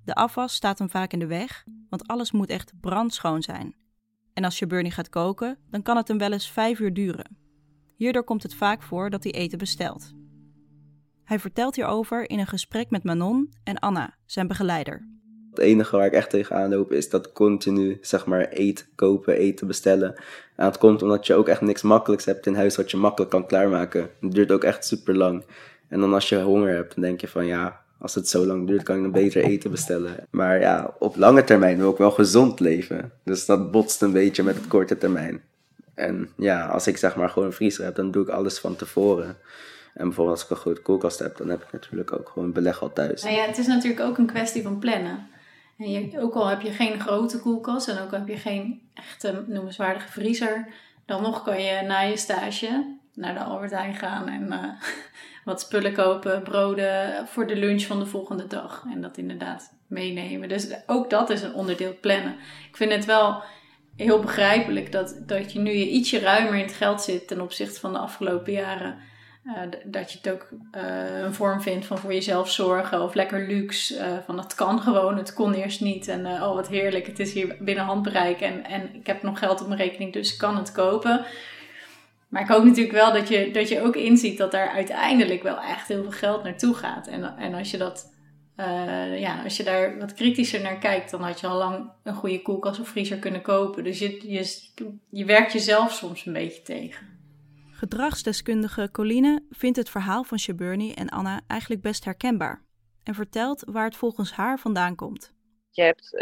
De 0.03 0.15
afwas 0.15 0.53
staat 0.53 0.79
hem 0.79 0.89
vaak 0.89 1.13
in 1.13 1.19
de 1.19 1.27
weg, 1.27 1.65
want 1.89 2.07
alles 2.07 2.31
moet 2.31 2.49
echt 2.49 2.73
brandschoon 2.79 3.41
zijn. 3.41 3.75
En 4.33 4.43
als 4.43 4.55
Shaburni 4.55 4.91
gaat 4.91 5.09
koken, 5.09 5.57
dan 5.69 5.81
kan 5.81 5.97
het 5.97 6.07
hem 6.07 6.17
wel 6.17 6.31
eens 6.31 6.51
vijf 6.51 6.79
uur 6.79 6.93
duren. 6.93 7.46
Hierdoor 7.97 8.23
komt 8.23 8.43
het 8.43 8.55
vaak 8.55 8.81
voor 8.81 9.09
dat 9.09 9.23
hij 9.23 9.31
eten 9.31 9.57
bestelt. 9.57 10.11
Hij 11.23 11.39
vertelt 11.39 11.75
hierover 11.75 12.29
in 12.29 12.39
een 12.39 12.47
gesprek 12.47 12.89
met 12.89 13.03
Manon 13.03 13.53
en 13.63 13.79
Anna, 13.79 14.15
zijn 14.25 14.47
begeleider. 14.47 15.07
Het 15.49 15.59
enige 15.59 15.97
waar 15.97 16.05
ik 16.05 16.13
echt 16.13 16.29
tegenaan 16.29 16.69
loop 16.69 16.91
is 16.91 17.09
dat 17.09 17.31
continu, 17.31 17.97
zeg 18.01 18.25
maar, 18.25 18.47
eten 18.47 18.85
kopen, 18.95 19.33
eten 19.33 19.67
bestellen. 19.67 20.15
En 20.55 20.65
dat 20.65 20.77
komt 20.77 21.01
omdat 21.01 21.27
je 21.27 21.33
ook 21.33 21.47
echt 21.47 21.61
niks 21.61 21.81
makkelijks 21.81 22.25
hebt 22.25 22.45
in 22.45 22.55
huis 22.55 22.75
wat 22.75 22.91
je 22.91 22.97
makkelijk 22.97 23.31
kan 23.31 23.47
klaarmaken. 23.47 24.09
Het 24.21 24.31
duurt 24.31 24.51
ook 24.51 24.63
echt 24.63 24.85
super 24.85 25.15
lang. 25.15 25.45
En 25.87 25.99
dan 25.99 26.13
als 26.13 26.29
je 26.29 26.41
honger 26.41 26.73
hebt, 26.73 26.93
dan 26.93 27.03
denk 27.03 27.21
je 27.21 27.27
van 27.27 27.45
ja, 27.45 27.81
als 27.99 28.15
het 28.15 28.27
zo 28.27 28.45
lang 28.45 28.67
duurt, 28.67 28.83
kan 28.83 28.95
ik 28.95 29.01
dan 29.01 29.11
beter 29.11 29.43
eten 29.43 29.71
bestellen. 29.71 30.27
Maar 30.29 30.59
ja, 30.59 30.95
op 30.99 31.15
lange 31.15 31.43
termijn 31.43 31.77
wil 31.77 31.91
ik 31.91 31.97
wel 31.97 32.11
gezond 32.11 32.59
leven. 32.59 33.11
Dus 33.23 33.45
dat 33.45 33.71
botst 33.71 34.01
een 34.01 34.13
beetje 34.13 34.43
met 34.43 34.55
het 34.55 34.67
korte 34.67 34.97
termijn. 34.97 35.41
En 35.97 36.29
ja, 36.35 36.65
als 36.65 36.87
ik 36.87 36.97
zeg 36.97 37.15
maar 37.15 37.29
gewoon 37.29 37.47
een 37.47 37.53
vriezer 37.53 37.85
heb, 37.85 37.95
dan 37.95 38.11
doe 38.11 38.23
ik 38.23 38.29
alles 38.29 38.59
van 38.59 38.75
tevoren. 38.75 39.37
En 39.93 40.03
bijvoorbeeld 40.03 40.37
als 40.37 40.43
ik 40.43 40.49
een 40.49 40.55
grote 40.55 40.81
koelkast 40.81 41.19
heb, 41.19 41.37
dan 41.37 41.49
heb 41.49 41.63
ik 41.63 41.71
natuurlijk 41.71 42.13
ook 42.13 42.29
gewoon 42.29 42.51
beleg 42.51 42.81
al 42.81 42.93
thuis. 42.93 43.23
Nou 43.23 43.35
ja, 43.35 43.45
het 43.45 43.57
is 43.57 43.67
natuurlijk 43.67 44.01
ook 44.01 44.17
een 44.17 44.25
kwestie 44.25 44.63
van 44.63 44.79
plannen. 44.79 45.27
En 45.77 45.91
je, 45.91 46.21
ook 46.21 46.33
al 46.33 46.47
heb 46.47 46.61
je 46.61 46.71
geen 46.71 46.99
grote 46.99 47.39
koelkast 47.39 47.87
en 47.87 47.99
ook 48.01 48.11
al 48.11 48.19
heb 48.19 48.27
je 48.27 48.37
geen 48.37 48.89
echte 48.93 49.43
noemenswaardige 49.47 50.11
vriezer, 50.11 50.67
dan 51.05 51.21
nog 51.21 51.43
kan 51.43 51.61
je 51.61 51.81
na 51.81 52.01
je 52.01 52.17
stage 52.17 52.95
naar 53.13 53.33
de 53.33 53.39
Albert 53.39 53.71
Heijn 53.71 53.95
gaan 53.95 54.27
en 54.27 54.45
uh, 54.47 54.63
wat 55.45 55.61
spullen 55.61 55.93
kopen, 55.93 56.43
broden 56.43 57.27
voor 57.27 57.47
de 57.47 57.55
lunch 57.55 57.83
van 57.83 57.99
de 57.99 58.05
volgende 58.05 58.47
dag. 58.47 58.85
En 58.93 59.01
dat 59.01 59.17
inderdaad 59.17 59.73
meenemen. 59.87 60.49
Dus 60.49 60.67
ook 60.85 61.09
dat 61.09 61.29
is 61.29 61.41
een 61.41 61.53
onderdeel 61.53 61.95
plannen. 62.01 62.35
Ik 62.69 62.77
vind 62.77 62.91
het 62.91 63.05
wel 63.05 63.43
heel 63.97 64.19
begrijpelijk 64.19 64.91
dat, 64.91 65.15
dat 65.25 65.51
je 65.51 65.59
nu 65.59 65.71
je 65.71 65.89
ietsje 65.89 66.19
ruimer 66.19 66.55
in 66.55 66.65
het 66.65 66.73
geld 66.73 67.01
zit 67.01 67.27
ten 67.27 67.41
opzichte 67.41 67.79
van 67.79 67.93
de 67.93 67.99
afgelopen 67.99 68.53
jaren. 68.53 68.97
Uh, 69.45 69.53
dat 69.85 70.11
je 70.11 70.17
het 70.21 70.33
ook 70.33 70.49
uh, 70.75 71.21
een 71.23 71.33
vorm 71.33 71.61
vindt 71.61 71.85
van 71.85 71.97
voor 71.97 72.13
jezelf 72.13 72.51
zorgen 72.51 73.01
of 73.01 73.13
lekker 73.13 73.47
luxe. 73.47 73.95
Uh, 73.95 74.17
van 74.25 74.37
het 74.37 74.55
kan 74.55 74.79
gewoon, 74.81 75.17
het 75.17 75.33
kon 75.33 75.53
eerst 75.53 75.81
niet. 75.81 76.07
En 76.07 76.25
oh 76.25 76.53
wat 76.53 76.67
heerlijk, 76.67 77.07
het 77.07 77.19
is 77.19 77.33
hier 77.33 77.55
binnen 77.59 77.85
handbereik 77.85 78.41
en, 78.41 78.63
en 78.63 78.95
ik 78.95 79.07
heb 79.07 79.23
nog 79.23 79.39
geld 79.39 79.61
op 79.61 79.67
mijn 79.67 79.79
rekening, 79.79 80.13
dus 80.13 80.33
ik 80.33 80.37
kan 80.37 80.57
het 80.57 80.71
kopen. 80.71 81.25
Maar 82.27 82.41
ik 82.41 82.47
hoop 82.47 82.63
natuurlijk 82.63 82.95
wel 82.95 83.13
dat 83.13 83.27
je, 83.27 83.51
dat 83.51 83.69
je 83.69 83.81
ook 83.81 83.95
inziet 83.95 84.37
dat 84.37 84.51
daar 84.51 84.69
uiteindelijk 84.69 85.43
wel 85.43 85.59
echt 85.61 85.87
heel 85.87 86.01
veel 86.01 86.11
geld 86.11 86.43
naartoe 86.43 86.73
gaat. 86.73 87.07
En, 87.07 87.37
en 87.37 87.53
als 87.53 87.71
je 87.71 87.77
dat 87.77 88.16
uh, 88.57 89.19
ja, 89.19 89.43
als 89.43 89.57
je 89.57 89.63
daar 89.63 89.97
wat 89.97 90.13
kritischer 90.13 90.61
naar 90.61 90.77
kijkt, 90.77 91.11
dan 91.11 91.21
had 91.21 91.39
je 91.39 91.47
al 91.47 91.57
lang 91.57 91.91
een 92.03 92.15
goede 92.15 92.41
koelkast 92.41 92.79
of 92.79 92.87
vriezer 92.87 93.19
kunnen 93.19 93.41
kopen. 93.41 93.83
Dus 93.83 93.99
je, 93.99 94.31
je, 94.31 94.97
je 95.09 95.25
werkt 95.25 95.51
jezelf 95.51 95.91
soms 95.91 96.25
een 96.25 96.33
beetje 96.33 96.61
tegen. 96.61 97.15
Gedragsdeskundige 97.71 98.89
Coline 98.91 99.43
vindt 99.49 99.77
het 99.77 99.89
verhaal 99.89 100.23
van 100.23 100.39
Shaburni 100.39 100.93
en 100.93 101.09
Anna 101.09 101.41
eigenlijk 101.47 101.81
best 101.81 102.05
herkenbaar 102.05 102.65
en 103.03 103.13
vertelt 103.13 103.63
waar 103.65 103.85
het 103.85 103.95
volgens 103.95 104.31
haar 104.31 104.59
vandaan 104.59 104.95
komt. 104.95 105.35
Je 105.71 105.83
hebt 105.83 106.13
uh, 106.13 106.21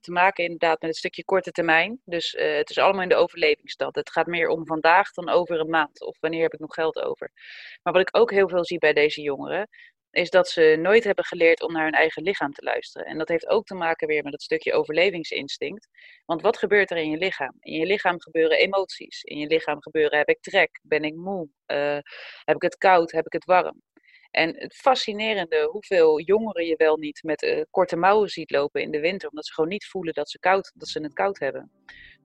te 0.00 0.10
maken 0.10 0.44
inderdaad 0.44 0.80
met 0.80 0.90
een 0.90 0.96
stukje 0.96 1.24
korte 1.24 1.50
termijn. 1.50 2.00
Dus 2.04 2.34
uh, 2.34 2.56
het 2.56 2.70
is 2.70 2.78
allemaal 2.78 3.02
in 3.02 3.08
de 3.08 3.14
overlevingsstad. 3.14 3.94
Het 3.94 4.10
gaat 4.10 4.26
meer 4.26 4.48
om 4.48 4.66
vandaag 4.66 5.12
dan 5.12 5.28
over 5.28 5.60
een 5.60 5.70
maand. 5.70 6.02
Of 6.02 6.16
wanneer 6.20 6.42
heb 6.42 6.52
ik 6.52 6.60
nog 6.60 6.74
geld 6.74 7.02
over. 7.02 7.30
Maar 7.82 7.92
wat 7.92 8.02
ik 8.02 8.16
ook 8.16 8.30
heel 8.30 8.48
veel 8.48 8.64
zie 8.64 8.78
bij 8.78 8.92
deze 8.92 9.20
jongeren, 9.20 9.68
is 10.16 10.30
dat 10.30 10.48
ze 10.48 10.76
nooit 10.80 11.04
hebben 11.04 11.24
geleerd 11.24 11.62
om 11.62 11.72
naar 11.72 11.84
hun 11.84 11.92
eigen 11.92 12.22
lichaam 12.22 12.52
te 12.52 12.64
luisteren. 12.64 13.06
En 13.06 13.18
dat 13.18 13.28
heeft 13.28 13.48
ook 13.48 13.66
te 13.66 13.74
maken 13.74 14.06
weer 14.06 14.22
met 14.22 14.32
het 14.32 14.42
stukje 14.42 14.72
overlevingsinstinct. 14.72 15.88
Want 16.24 16.42
wat 16.42 16.58
gebeurt 16.58 16.90
er 16.90 16.96
in 16.96 17.10
je 17.10 17.16
lichaam? 17.16 17.56
In 17.60 17.78
je 17.78 17.86
lichaam 17.86 18.20
gebeuren 18.20 18.58
emoties. 18.58 19.22
In 19.22 19.38
je 19.38 19.46
lichaam 19.46 19.82
gebeuren 19.82 20.18
heb 20.18 20.28
ik 20.28 20.40
trek, 20.40 20.80
ben 20.82 21.02
ik 21.02 21.14
moe, 21.14 21.48
uh, 21.66 21.98
heb 22.44 22.56
ik 22.56 22.62
het 22.62 22.76
koud, 22.76 23.12
heb 23.12 23.26
ik 23.26 23.32
het 23.32 23.44
warm. 23.44 23.82
En 24.30 24.56
het 24.56 24.74
fascinerende 24.74 25.68
hoeveel 25.70 26.20
jongeren 26.20 26.66
je 26.66 26.76
wel 26.76 26.96
niet 26.96 27.22
met 27.22 27.42
uh, 27.42 27.62
korte 27.70 27.96
mouwen 27.96 28.28
ziet 28.28 28.50
lopen 28.50 28.82
in 28.82 28.90
de 28.90 29.00
winter, 29.00 29.28
omdat 29.28 29.46
ze 29.46 29.52
gewoon 29.52 29.70
niet 29.70 29.86
voelen 29.86 30.14
dat 30.14 30.30
ze, 30.30 30.38
koud, 30.38 30.72
dat 30.74 30.88
ze 30.88 31.02
het 31.02 31.12
koud 31.12 31.38
hebben. 31.38 31.70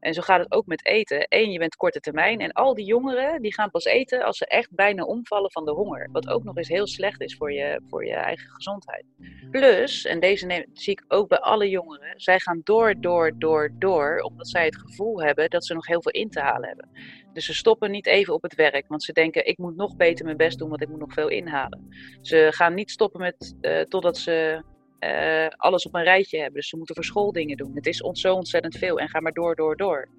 En 0.01 0.13
zo 0.13 0.21
gaat 0.21 0.39
het 0.39 0.51
ook 0.51 0.65
met 0.65 0.85
eten. 0.85 1.25
Eén, 1.29 1.51
je 1.51 1.59
bent 1.59 1.75
korte 1.75 1.99
termijn. 1.99 2.39
En 2.39 2.51
al 2.51 2.73
die 2.73 2.85
jongeren 2.85 3.41
die 3.41 3.53
gaan 3.53 3.71
pas 3.71 3.85
eten 3.85 4.23
als 4.23 4.37
ze 4.37 4.45
echt 4.45 4.71
bijna 4.71 5.03
omvallen 5.03 5.51
van 5.51 5.65
de 5.65 5.71
honger. 5.71 6.09
Wat 6.11 6.27
ook 6.27 6.43
nog 6.43 6.57
eens 6.57 6.67
heel 6.67 6.87
slecht 6.87 7.21
is 7.21 7.35
voor 7.35 7.51
je, 7.51 7.81
voor 7.87 8.05
je 8.05 8.13
eigen 8.13 8.49
gezondheid. 8.49 9.05
Plus, 9.51 10.05
en 10.05 10.19
deze 10.19 10.45
neem, 10.45 10.65
zie 10.73 10.93
ik 10.93 11.03
ook 11.07 11.27
bij 11.27 11.39
alle 11.39 11.69
jongeren, 11.69 12.19
zij 12.19 12.39
gaan 12.39 12.61
door, 12.63 12.95
door, 12.99 13.33
door, 13.37 13.69
door. 13.79 14.19
Omdat 14.19 14.47
zij 14.49 14.65
het 14.65 14.77
gevoel 14.77 15.21
hebben 15.21 15.49
dat 15.49 15.65
ze 15.65 15.73
nog 15.73 15.87
heel 15.87 16.01
veel 16.01 16.11
in 16.11 16.29
te 16.29 16.39
halen 16.39 16.67
hebben. 16.67 16.89
Dus 17.33 17.45
ze 17.45 17.53
stoppen 17.53 17.91
niet 17.91 18.07
even 18.07 18.33
op 18.33 18.41
het 18.41 18.55
werk, 18.55 18.87
want 18.87 19.03
ze 19.03 19.13
denken: 19.13 19.45
ik 19.45 19.57
moet 19.57 19.75
nog 19.75 19.95
beter 19.95 20.25
mijn 20.25 20.37
best 20.37 20.57
doen, 20.57 20.69
want 20.69 20.81
ik 20.81 20.89
moet 20.89 20.99
nog 20.99 21.13
veel 21.13 21.27
inhalen. 21.27 21.87
Ze 22.21 22.47
gaan 22.51 22.73
niet 22.73 22.91
stoppen 22.91 23.21
met, 23.21 23.55
uh, 23.61 23.81
totdat 23.81 24.17
ze 24.17 24.63
uh, 25.03 25.47
alles 25.47 25.85
op 25.85 25.95
een 25.95 26.03
rijtje 26.03 26.37
hebben. 26.37 26.55
Dus 26.55 26.69
ze 26.69 26.77
moeten 26.77 26.95
voor 26.95 27.03
school 27.03 27.31
dingen 27.31 27.57
doen. 27.57 27.75
Het 27.75 27.85
is 27.85 27.97
zo 27.97 28.33
ontzettend 28.33 28.77
veel 28.77 28.99
en 28.99 29.09
ga 29.09 29.19
maar 29.19 29.33
door, 29.33 29.55
door, 29.55 29.77
door. 29.77 30.09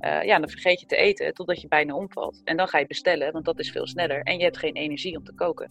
Uh, 0.00 0.22
ja, 0.22 0.38
dan 0.38 0.48
vergeet 0.48 0.80
je 0.80 0.86
te 0.86 0.96
eten 0.96 1.34
totdat 1.34 1.60
je 1.60 1.68
bijna 1.68 1.94
omvalt. 1.94 2.40
En 2.44 2.56
dan 2.56 2.68
ga 2.68 2.78
je 2.78 2.86
bestellen, 2.86 3.32
want 3.32 3.44
dat 3.44 3.58
is 3.58 3.70
veel 3.70 3.86
sneller. 3.86 4.22
En 4.22 4.36
je 4.36 4.44
hebt 4.44 4.58
geen 4.58 4.74
energie 4.74 5.16
om 5.16 5.24
te 5.24 5.34
koken. 5.34 5.70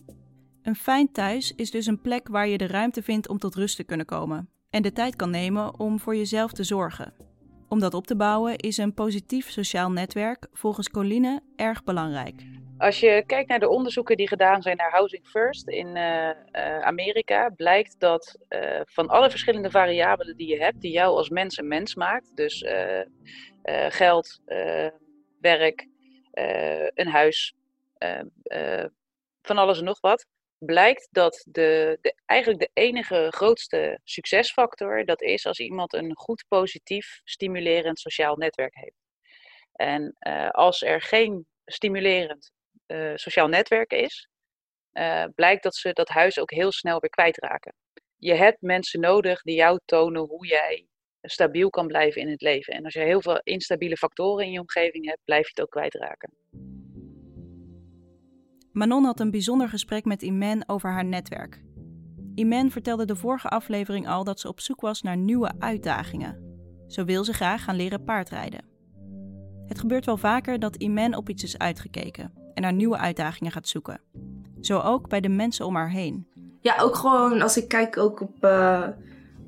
Een 0.62 0.76
fijn 0.76 1.12
thuis 1.12 1.54
is 1.56 1.72
dus 1.72 1.86
een 1.86 2.02
plek 2.02 2.28
waar 2.28 2.48
je 2.48 2.58
de 2.58 2.68
ruimte 2.68 3.04
vindt 3.04 3.30
om 3.30 3.38
tot 3.38 3.56
rust 3.56 3.76
te 3.76 3.84
kunnen 3.84 4.06
komen. 4.06 4.50
En 4.70 4.82
de 4.82 4.92
tijd 4.92 5.16
kan 5.16 5.30
nemen 5.30 5.80
om 5.80 6.00
voor 6.00 6.16
jezelf 6.16 6.52
te 6.52 6.64
zorgen. 6.64 7.14
Om 7.70 7.80
dat 7.80 7.94
op 7.94 8.08
te 8.08 8.16
bouwen 8.16 8.56
is 8.56 8.78
een 8.78 8.94
positief 8.94 9.50
sociaal 9.50 9.92
netwerk 9.92 10.48
volgens 10.52 10.90
Coline 10.90 11.42
erg 11.56 11.84
belangrijk. 11.84 12.57
Als 12.78 13.00
je 13.00 13.24
kijkt 13.26 13.50
naar 13.50 13.60
de 13.60 13.70
onderzoeken 13.70 14.18
die 14.18 14.28
gedaan 14.28 14.62
zijn 14.62 14.78
naar 14.78 14.92
Housing 14.92 15.28
First 15.28 15.68
in 15.68 15.96
uh, 15.96 16.30
uh, 16.52 16.80
Amerika, 16.80 17.50
blijkt 17.50 18.00
dat 18.00 18.38
uh, 18.50 18.82
van 18.84 19.08
alle 19.08 19.30
verschillende 19.30 19.72
variabelen 19.72 20.38
die 20.38 20.48
je 20.48 20.60
hebt, 20.60 20.82
die 20.82 20.92
jou 20.92 21.16
als 21.16 21.30
mens 21.30 21.58
een 21.58 21.68
mens 21.68 21.96
maakt, 21.96 22.36
dus 22.36 22.66
geld, 23.90 24.42
werk, 25.40 25.88
een 26.94 27.08
huis, 27.08 27.56
van 29.42 29.58
alles 29.58 29.78
en 29.78 29.84
nog 29.84 30.00
wat, 30.00 30.26
blijkt 30.58 31.08
dat 31.12 31.46
de, 31.50 31.98
de, 32.02 32.16
eigenlijk 32.26 32.60
de 32.60 32.70
enige 32.74 33.28
grootste 33.30 34.00
succesfactor 34.04 35.06
dat 35.06 35.22
is 35.22 35.46
als 35.46 35.60
iemand 35.60 35.94
een 35.94 36.16
goed 36.16 36.46
positief 36.48 37.22
stimulerend 37.24 38.00
sociaal 38.00 38.36
netwerk 38.36 38.76
heeft. 38.76 39.06
En 39.74 40.16
als 40.52 40.82
er 40.82 41.02
geen 41.02 41.46
stimulerend 41.66 42.52
eh, 42.88 43.12
sociaal 43.16 43.48
netwerken 43.48 44.00
is, 44.00 44.28
eh, 44.92 45.24
blijkt 45.36 45.64
dat 45.64 45.76
ze 45.76 45.94
dat 45.94 46.08
huis 46.10 46.40
ook 46.40 46.52
heel 46.52 46.72
snel 46.72 47.00
weer 47.00 47.10
kwijtraken. 47.10 47.74
Je 48.16 48.34
hebt 48.34 48.62
mensen 48.62 49.00
nodig 49.00 49.42
die 49.42 49.56
jou 49.56 49.80
tonen 49.86 50.22
hoe 50.22 50.48
jij 50.48 50.88
stabiel 51.22 51.70
kan 51.70 51.88
blijven 51.88 52.22
in 52.22 52.30
het 52.30 52.42
leven. 52.42 52.74
En 52.74 52.84
als 52.84 52.94
je 52.94 53.00
heel 53.00 53.22
veel 53.22 53.40
instabiele 53.44 53.98
factoren 53.98 54.46
in 54.46 54.52
je 54.52 54.60
omgeving 54.60 55.06
hebt, 55.06 55.22
blijf 55.24 55.44
je 55.44 55.50
het 55.50 55.62
ook 55.62 55.70
kwijtraken. 55.70 56.32
Manon 58.72 59.04
had 59.04 59.20
een 59.20 59.32
bijzonder 59.32 59.70
gesprek 59.70 60.06
met 60.06 60.22
Imen 60.22 60.70
over 60.70 60.92
haar 60.92 61.06
netwerk. 61.06 61.62
Imen 62.36 62.72
vertelde 62.72 63.06
de 63.06 63.16
vorige 63.16 63.48
aflevering 63.48 64.08
al 64.08 64.24
dat 64.24 64.40
ze 64.40 64.48
op 64.48 64.60
zoek 64.60 64.82
was 64.82 65.02
naar 65.02 65.18
nieuwe 65.18 65.52
uitdagingen. 65.60 66.60
Zo 66.88 67.06
wil 67.06 67.24
ze 67.24 67.34
graag 67.34 67.64
gaan 67.64 67.76
leren 67.76 68.04
paardrijden. 68.04 68.66
Het 69.66 69.80
gebeurt 69.80 70.06
wel 70.06 70.18
vaker 70.18 70.60
dat 70.60 70.76
Imen 70.76 71.16
op 71.16 71.30
iets 71.30 71.44
is 71.44 71.58
uitgekeken 71.58 72.46
en 72.58 72.64
naar 72.64 72.74
nieuwe 72.74 72.98
uitdagingen 72.98 73.52
gaat 73.52 73.68
zoeken. 73.68 74.00
Zo 74.62 74.80
ook 74.80 75.10
bij 75.10 75.22
de 75.22 75.30
mensen 75.30 75.66
om 75.66 75.76
haar 75.76 75.90
heen. 75.90 76.28
Ja, 76.62 76.76
ook 76.80 76.96
gewoon 76.96 77.42
als 77.42 77.58
ik 77.58 77.68
kijk 77.68 77.98
ook 77.98 78.22
op, 78.22 78.36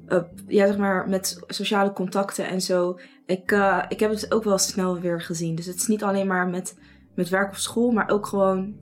op 0.08 0.30
ja, 0.48 0.68
zeg 0.68 0.78
maar, 0.78 1.10
met 1.10 1.44
sociale 1.48 1.94
contacten 1.94 2.48
en 2.48 2.62
zo. 2.62 3.00
Ik, 3.26 3.52
uh, 3.52 3.84
ik 3.88 4.00
heb 4.00 4.12
het 4.12 4.34
ook 4.34 4.44
wel 4.44 4.58
snel 4.58 5.00
weer 5.00 5.22
gezien. 5.22 5.56
Dus 5.56 5.66
het 5.66 5.76
is 5.76 5.88
niet 5.88 6.04
alleen 6.04 6.28
maar 6.28 6.48
met, 6.48 6.78
met 7.16 7.30
werk 7.30 7.50
of 7.50 7.58
school, 7.58 7.92
maar 7.92 8.10
ook 8.10 8.26
gewoon, 8.26 8.76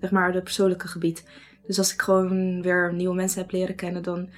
zeg 0.00 0.10
maar, 0.10 0.32
het 0.32 0.44
persoonlijke 0.44 0.88
gebied. 0.88 1.28
Dus 1.66 1.78
als 1.78 1.92
ik 1.92 2.02
gewoon 2.02 2.62
weer 2.62 2.92
nieuwe 2.94 3.14
mensen 3.14 3.40
heb 3.40 3.50
leren 3.50 3.74
kennen, 3.74 4.02
dan 4.02 4.28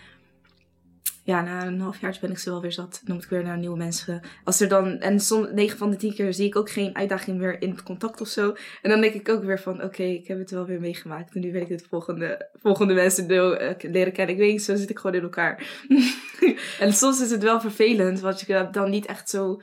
ja, 1.25 1.43
na 1.43 1.67
een 1.67 1.81
half 1.81 2.01
jaar 2.01 2.19
ben 2.21 2.31
ik 2.31 2.39
ze 2.39 2.51
wel 2.51 2.61
weer 2.61 2.73
zat. 2.73 3.01
Dan 3.05 3.15
moet 3.15 3.25
ik 3.25 3.31
weer 3.31 3.43
naar 3.43 3.59
nieuwe 3.59 3.77
mensen. 3.77 4.21
Als 4.45 4.61
er 4.61 4.69
dan, 4.69 4.99
en 4.99 5.21
soms 5.21 5.49
9 5.53 5.79
van 5.79 5.91
de 5.91 5.97
10 5.97 6.15
keer 6.15 6.35
zie 6.35 6.47
ik 6.47 6.57
ook 6.57 6.71
geen 6.71 6.97
uitdaging 6.97 7.39
meer 7.39 7.63
in 7.63 7.71
het 7.71 7.83
contact 7.83 8.21
of 8.21 8.29
zo. 8.29 8.55
En 8.83 8.91
dan 8.91 9.01
denk 9.01 9.15
ik 9.15 9.29
ook 9.29 9.45
weer 9.45 9.61
van, 9.61 9.83
oké, 9.83 10.03
ik 10.03 10.27
heb 10.27 10.39
het 10.39 10.51
wel 10.51 10.67
weer 10.67 10.81
meegemaakt. 10.81 11.35
En 11.35 11.41
nu 11.41 11.53
wil 11.53 11.61
ik 11.61 11.69
de 11.69 11.85
volgende, 11.89 12.49
volgende 12.53 12.95
mensen 12.95 13.31
uh, 13.31 13.71
leren 13.79 14.13
kennen. 14.13 14.35
Ik 14.35 14.41
weet 14.41 14.53
niet, 14.53 14.63
zo 14.63 14.77
zit 14.77 14.91
ik 14.91 14.99
gewoon 14.99 15.17
in 15.17 15.23
elkaar. 15.23 15.85
en 16.81 16.93
soms 16.93 17.21
is 17.21 17.31
het 17.31 17.43
wel 17.43 17.61
vervelend, 17.61 18.21
want 18.21 18.41
je 18.41 18.69
dan 18.71 18.91
niet 18.91 19.07
echt 19.07 19.31
zo... 19.31 19.61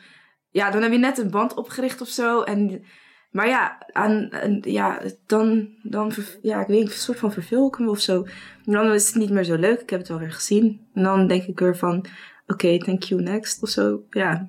Ja, 0.50 0.72
dan 0.72 0.82
heb 0.82 0.91
je 0.91 0.98
net 0.98 1.18
een 1.18 1.32
band 1.32 1.53
opgericht 1.53 2.01
of 2.01 2.08
zo. 2.08 2.41
En 2.41 2.84
maar 3.32 3.48
ja, 3.48 3.78
aan, 3.92 4.30
ja 4.62 5.00
dan, 5.26 5.68
dan 5.84 6.12
ja, 6.42 6.62
ik 6.62 6.68
weet 6.68 6.84
een 6.84 6.90
soort 6.92 7.20
van 7.20 7.32
verveel 7.32 7.68
ik 7.68 7.80
me 7.80 7.90
of 7.90 8.00
zo. 8.00 8.26
Dan 8.64 8.92
is 8.92 9.08
het 9.08 9.16
niet 9.16 9.30
meer 9.30 9.44
zo 9.44 9.56
leuk. 9.56 9.82
Ik 9.82 9.90
heb 9.90 10.00
het 10.00 10.10
wel 10.10 10.20
weer 10.20 10.32
gezien. 10.32 10.88
En 10.94 11.04
dan 11.04 11.28
denk 11.28 11.44
ik 11.44 11.60
weer 11.60 11.78
van, 11.78 12.06
oké, 12.48 12.78
thank 12.78 13.04
you, 13.04 13.22
next 13.22 13.64
of 13.64 13.70
zo. 13.70 14.04
Ja. 14.10 14.48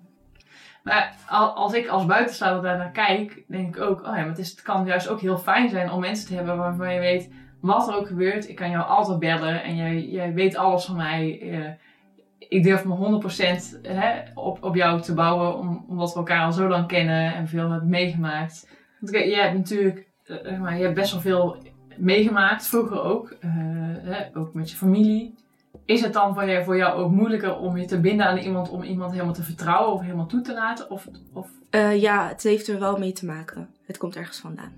Maar 0.82 1.16
als 1.54 1.72
ik 1.72 1.88
als 1.88 2.06
buitenstaander 2.06 2.62
daar 2.62 2.78
naar 2.78 2.90
kijk, 2.90 3.44
denk 3.48 3.76
ik 3.76 3.82
ook, 3.82 4.00
oh 4.00 4.06
ja, 4.06 4.12
maar 4.12 4.28
het, 4.28 4.38
is, 4.38 4.50
het 4.50 4.62
kan 4.62 4.86
juist 4.86 5.08
ook 5.08 5.20
heel 5.20 5.38
fijn 5.38 5.68
zijn 5.68 5.90
om 5.90 6.00
mensen 6.00 6.26
te 6.26 6.34
hebben 6.34 6.56
waarvan 6.56 6.94
je 6.94 7.00
weet, 7.00 7.30
wat 7.60 7.88
er 7.88 7.94
ook 7.94 8.06
gebeurt, 8.06 8.48
ik 8.48 8.56
kan 8.56 8.70
jou 8.70 8.84
altijd 8.84 9.18
bellen 9.18 9.62
en 9.62 9.76
jij, 9.76 10.00
jij 10.00 10.32
weet 10.32 10.56
alles 10.56 10.84
van 10.84 10.96
mij. 10.96 11.40
Uh, 11.42 11.68
ik 12.52 12.62
durf 12.62 12.84
me 12.84 13.20
100% 13.76 13.80
hè, 13.82 14.20
op, 14.34 14.62
op 14.62 14.74
jou 14.74 15.00
te 15.00 15.14
bouwen, 15.14 15.58
om, 15.58 15.84
omdat 15.88 16.12
we 16.12 16.18
elkaar 16.18 16.44
al 16.44 16.52
zo 16.52 16.68
lang 16.68 16.86
kennen 16.86 17.34
en 17.34 17.48
veel 17.48 17.70
hebben 17.70 17.88
meegemaakt. 17.88 18.68
Want 19.00 19.12
kijk, 19.12 19.24
jij 19.24 19.42
hebt 19.42 19.56
natuurlijk 19.56 20.10
uh, 20.26 20.60
maar, 20.60 20.76
je 20.76 20.82
hebt 20.82 20.94
best 20.94 21.12
wel 21.12 21.20
veel 21.20 21.56
meegemaakt, 21.96 22.66
vroeger 22.66 23.02
ook, 23.02 23.30
uh, 23.30 23.50
hè, 24.02 24.36
ook 24.36 24.54
met 24.54 24.70
je 24.70 24.76
familie. 24.76 25.34
Is 25.84 26.00
het 26.00 26.12
dan 26.12 26.34
voor 26.34 26.48
jou, 26.48 26.64
voor 26.64 26.76
jou 26.76 27.02
ook 27.02 27.10
moeilijker 27.10 27.56
om 27.56 27.76
je 27.76 27.86
te 27.86 28.00
binden 28.00 28.26
aan 28.26 28.38
iemand, 28.38 28.70
om 28.70 28.82
iemand 28.82 29.12
helemaal 29.12 29.34
te 29.34 29.42
vertrouwen 29.42 29.92
of 29.92 30.00
helemaal 30.00 30.26
toe 30.26 30.40
te 30.40 30.54
laten? 30.54 30.90
Of, 30.90 31.08
of... 31.32 31.50
Ja, 31.94 32.28
het 32.28 32.42
heeft 32.42 32.68
er 32.68 32.78
wel 32.78 32.98
mee 32.98 33.12
te 33.12 33.26
maken. 33.26 33.68
Het 33.86 33.98
komt 33.98 34.16
ergens 34.16 34.38
vandaan. 34.38 34.72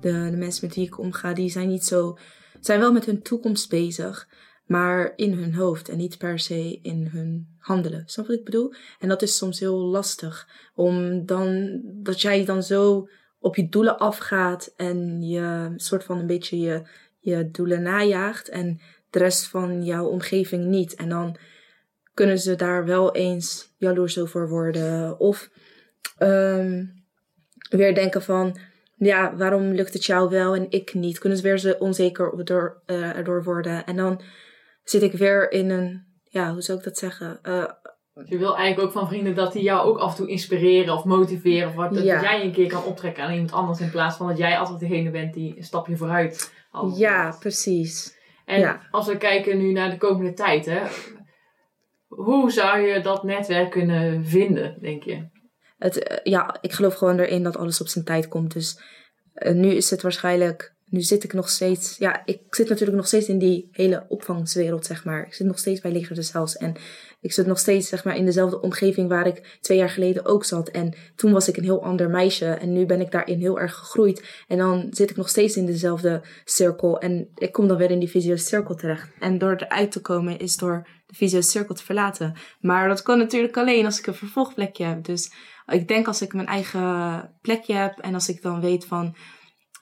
De, 0.00 0.28
de 0.30 0.36
mensen 0.36 0.66
met 0.66 0.76
wie 0.76 0.86
ik 0.86 0.98
omga, 0.98 1.32
die 1.32 1.50
zijn 1.50 1.68
niet 1.68 1.84
zo, 1.84 2.18
zijn 2.60 2.80
wel 2.80 2.92
met 2.92 3.04
hun 3.04 3.22
toekomst 3.22 3.70
bezig 3.70 4.28
maar 4.68 5.12
in 5.16 5.32
hun 5.32 5.54
hoofd 5.54 5.88
en 5.88 5.96
niet 5.96 6.18
per 6.18 6.38
se 6.38 6.78
in 6.82 7.08
hun 7.12 7.56
handelen. 7.58 8.02
Snap 8.06 8.26
wat 8.26 8.36
ik 8.36 8.44
bedoel? 8.44 8.72
En 8.98 9.08
dat 9.08 9.22
is 9.22 9.36
soms 9.36 9.60
heel 9.60 9.78
lastig, 9.78 10.48
om 10.74 11.26
dan, 11.26 11.80
dat 11.84 12.20
jij 12.20 12.44
dan 12.44 12.62
zo 12.62 13.08
op 13.38 13.56
je 13.56 13.68
doelen 13.68 13.98
afgaat 13.98 14.72
en 14.76 15.22
je 15.22 15.72
soort 15.76 16.04
van 16.04 16.18
een 16.18 16.26
beetje 16.26 16.58
je, 16.58 16.82
je 17.18 17.50
doelen 17.50 17.82
najaagt 17.82 18.48
en 18.48 18.80
de 19.10 19.18
rest 19.18 19.48
van 19.48 19.84
jouw 19.84 20.06
omgeving 20.06 20.64
niet. 20.64 20.94
En 20.94 21.08
dan 21.08 21.36
kunnen 22.14 22.38
ze 22.38 22.54
daar 22.54 22.84
wel 22.84 23.14
eens 23.14 23.74
jaloers 23.76 24.18
over 24.18 24.48
worden 24.48 25.18
of 25.18 25.50
um, 26.18 27.04
weer 27.70 27.94
denken 27.94 28.22
van, 28.22 28.58
ja, 28.96 29.36
waarom 29.36 29.72
lukt 29.72 29.92
het 29.92 30.04
jou 30.04 30.30
wel 30.30 30.54
en 30.54 30.66
ik 30.70 30.94
niet? 30.94 31.18
Kunnen 31.18 31.38
ze 31.38 31.58
weer 31.58 31.78
onzeker 31.78 32.44
door, 32.44 32.82
uh, 32.86 33.16
erdoor 33.16 33.44
worden 33.44 33.86
en 33.86 33.96
dan 33.96 34.20
zit 34.90 35.02
ik 35.02 35.12
weer 35.12 35.52
in 35.52 35.70
een, 35.70 36.06
ja, 36.24 36.52
hoe 36.52 36.62
zou 36.62 36.78
ik 36.78 36.84
dat 36.84 36.98
zeggen? 36.98 37.38
Uh, 37.42 37.64
je 38.24 38.38
wil 38.38 38.56
eigenlijk 38.56 38.88
ook 38.88 38.92
van 38.92 39.08
vrienden 39.08 39.34
dat 39.34 39.52
die 39.52 39.62
jou 39.62 39.88
ook 39.88 39.98
af 39.98 40.10
en 40.10 40.16
toe 40.16 40.28
inspireren 40.28 40.94
of 40.94 41.04
motiveren. 41.04 41.68
Of 41.68 41.74
wat, 41.74 41.94
dat 41.94 42.04
jij 42.04 42.44
een 42.44 42.52
keer 42.52 42.68
kan 42.68 42.84
optrekken 42.84 43.24
aan 43.24 43.32
iemand 43.32 43.52
anders 43.52 43.80
in 43.80 43.90
plaats 43.90 44.16
van 44.16 44.28
dat 44.28 44.38
jij 44.38 44.58
altijd 44.58 44.80
degene 44.80 45.10
bent 45.10 45.34
die 45.34 45.56
een 45.56 45.64
stapje 45.64 45.96
vooruit 45.96 46.52
Ja, 46.94 47.36
precies. 47.38 48.16
En 48.44 48.80
als 48.90 49.06
we 49.06 49.16
kijken 49.16 49.58
nu 49.58 49.72
naar 49.72 49.90
de 49.90 49.96
komende 49.96 50.32
tijd, 50.32 50.66
hè, 50.66 50.80
hoe 52.06 52.50
zou 52.50 52.80
je 52.80 53.00
dat 53.00 53.22
netwerk 53.22 53.70
kunnen 53.70 54.24
vinden, 54.24 54.80
denk 54.80 55.02
je? 55.02 55.28
Het, 55.78 56.10
uh, 56.10 56.18
ja, 56.22 56.56
ik 56.60 56.72
geloof 56.72 56.94
gewoon 56.94 57.18
erin 57.18 57.42
dat 57.42 57.56
alles 57.56 57.80
op 57.80 57.88
zijn 57.88 58.04
tijd 58.04 58.28
komt. 58.28 58.52
Dus 58.52 58.82
uh, 59.34 59.52
nu 59.52 59.68
is 59.68 59.90
het 59.90 60.02
waarschijnlijk 60.02 60.74
nu 60.90 61.00
zit 61.00 61.24
ik 61.24 61.32
nog 61.32 61.48
steeds, 61.48 61.96
ja, 61.96 62.22
ik 62.24 62.40
zit 62.50 62.68
natuurlijk 62.68 62.96
nog 62.96 63.06
steeds 63.06 63.28
in 63.28 63.38
die 63.38 63.68
hele 63.72 64.04
opvangswereld, 64.08 64.86
zeg 64.86 65.04
maar. 65.04 65.26
Ik 65.26 65.34
zit 65.34 65.46
nog 65.46 65.58
steeds 65.58 65.80
bij 65.80 65.92
Leger 65.92 66.14
de 66.14 66.22
Zels 66.22 66.56
en 66.56 66.76
ik 67.20 67.32
zit 67.32 67.46
nog 67.46 67.58
steeds, 67.58 67.88
zeg 67.88 68.04
maar, 68.04 68.16
in 68.16 68.24
dezelfde 68.24 68.60
omgeving 68.60 69.08
waar 69.08 69.26
ik 69.26 69.58
twee 69.60 69.78
jaar 69.78 69.90
geleden 69.90 70.24
ook 70.24 70.44
zat. 70.44 70.68
En 70.68 70.94
toen 71.16 71.32
was 71.32 71.48
ik 71.48 71.56
een 71.56 71.64
heel 71.64 71.84
ander 71.84 72.10
meisje 72.10 72.46
en 72.46 72.72
nu 72.72 72.86
ben 72.86 73.00
ik 73.00 73.10
daarin 73.10 73.38
heel 73.38 73.60
erg 73.60 73.74
gegroeid. 73.74 74.44
En 74.48 74.58
dan 74.58 74.86
zit 74.90 75.10
ik 75.10 75.16
nog 75.16 75.28
steeds 75.28 75.56
in 75.56 75.66
dezelfde 75.66 76.22
cirkel 76.44 77.00
en 77.00 77.28
ik 77.34 77.52
kom 77.52 77.68
dan 77.68 77.76
weer 77.76 77.90
in 77.90 77.98
die 77.98 78.10
visieuze 78.10 78.44
cirkel 78.44 78.74
terecht. 78.74 79.10
En 79.18 79.38
door 79.38 79.54
eruit 79.56 79.92
te 79.92 80.00
komen 80.00 80.38
is 80.38 80.56
door 80.56 80.88
de 81.06 81.14
visieuze 81.14 81.48
cirkel 81.48 81.74
te 81.74 81.84
verlaten. 81.84 82.36
Maar 82.60 82.88
dat 82.88 83.02
kan 83.02 83.18
natuurlijk 83.18 83.56
alleen 83.56 83.84
als 83.84 83.98
ik 83.98 84.06
een 84.06 84.14
vervolgplekje 84.14 84.84
heb. 84.84 85.04
Dus 85.04 85.32
ik 85.66 85.88
denk 85.88 86.06
als 86.06 86.22
ik 86.22 86.34
mijn 86.34 86.46
eigen 86.46 87.30
plekje 87.40 87.74
heb 87.74 87.98
en 87.98 88.14
als 88.14 88.28
ik 88.28 88.42
dan 88.42 88.60
weet 88.60 88.84
van 88.84 89.16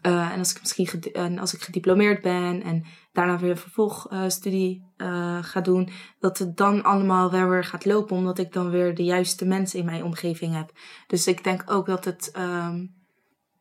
uh, 0.07 0.33
en 0.33 0.39
als 0.39 0.55
ik 0.55 0.61
misschien 0.61 1.13
en 1.13 1.39
als 1.39 1.55
ik 1.55 1.63
gediplomeerd 1.63 2.23
ben 2.23 2.63
en 2.63 2.85
daarna 3.13 3.39
weer 3.39 3.51
een 3.51 3.57
vervolgstudie 3.57 4.93
uh, 4.97 5.39
ga 5.43 5.61
doen, 5.61 5.89
dat 6.19 6.39
het 6.39 6.57
dan 6.57 6.83
allemaal 6.83 7.31
weer 7.31 7.65
gaat 7.65 7.85
lopen, 7.85 8.17
omdat 8.17 8.39
ik 8.39 8.53
dan 8.53 8.71
weer 8.71 8.95
de 8.95 9.05
juiste 9.05 9.47
mensen 9.47 9.79
in 9.79 9.85
mijn 9.85 10.05
omgeving 10.05 10.55
heb. 10.55 10.71
Dus 11.07 11.27
ik 11.27 11.45
denk 11.45 11.71
ook 11.71 11.87
dat 11.87 12.05
het 12.05 12.33
um, 12.39 12.95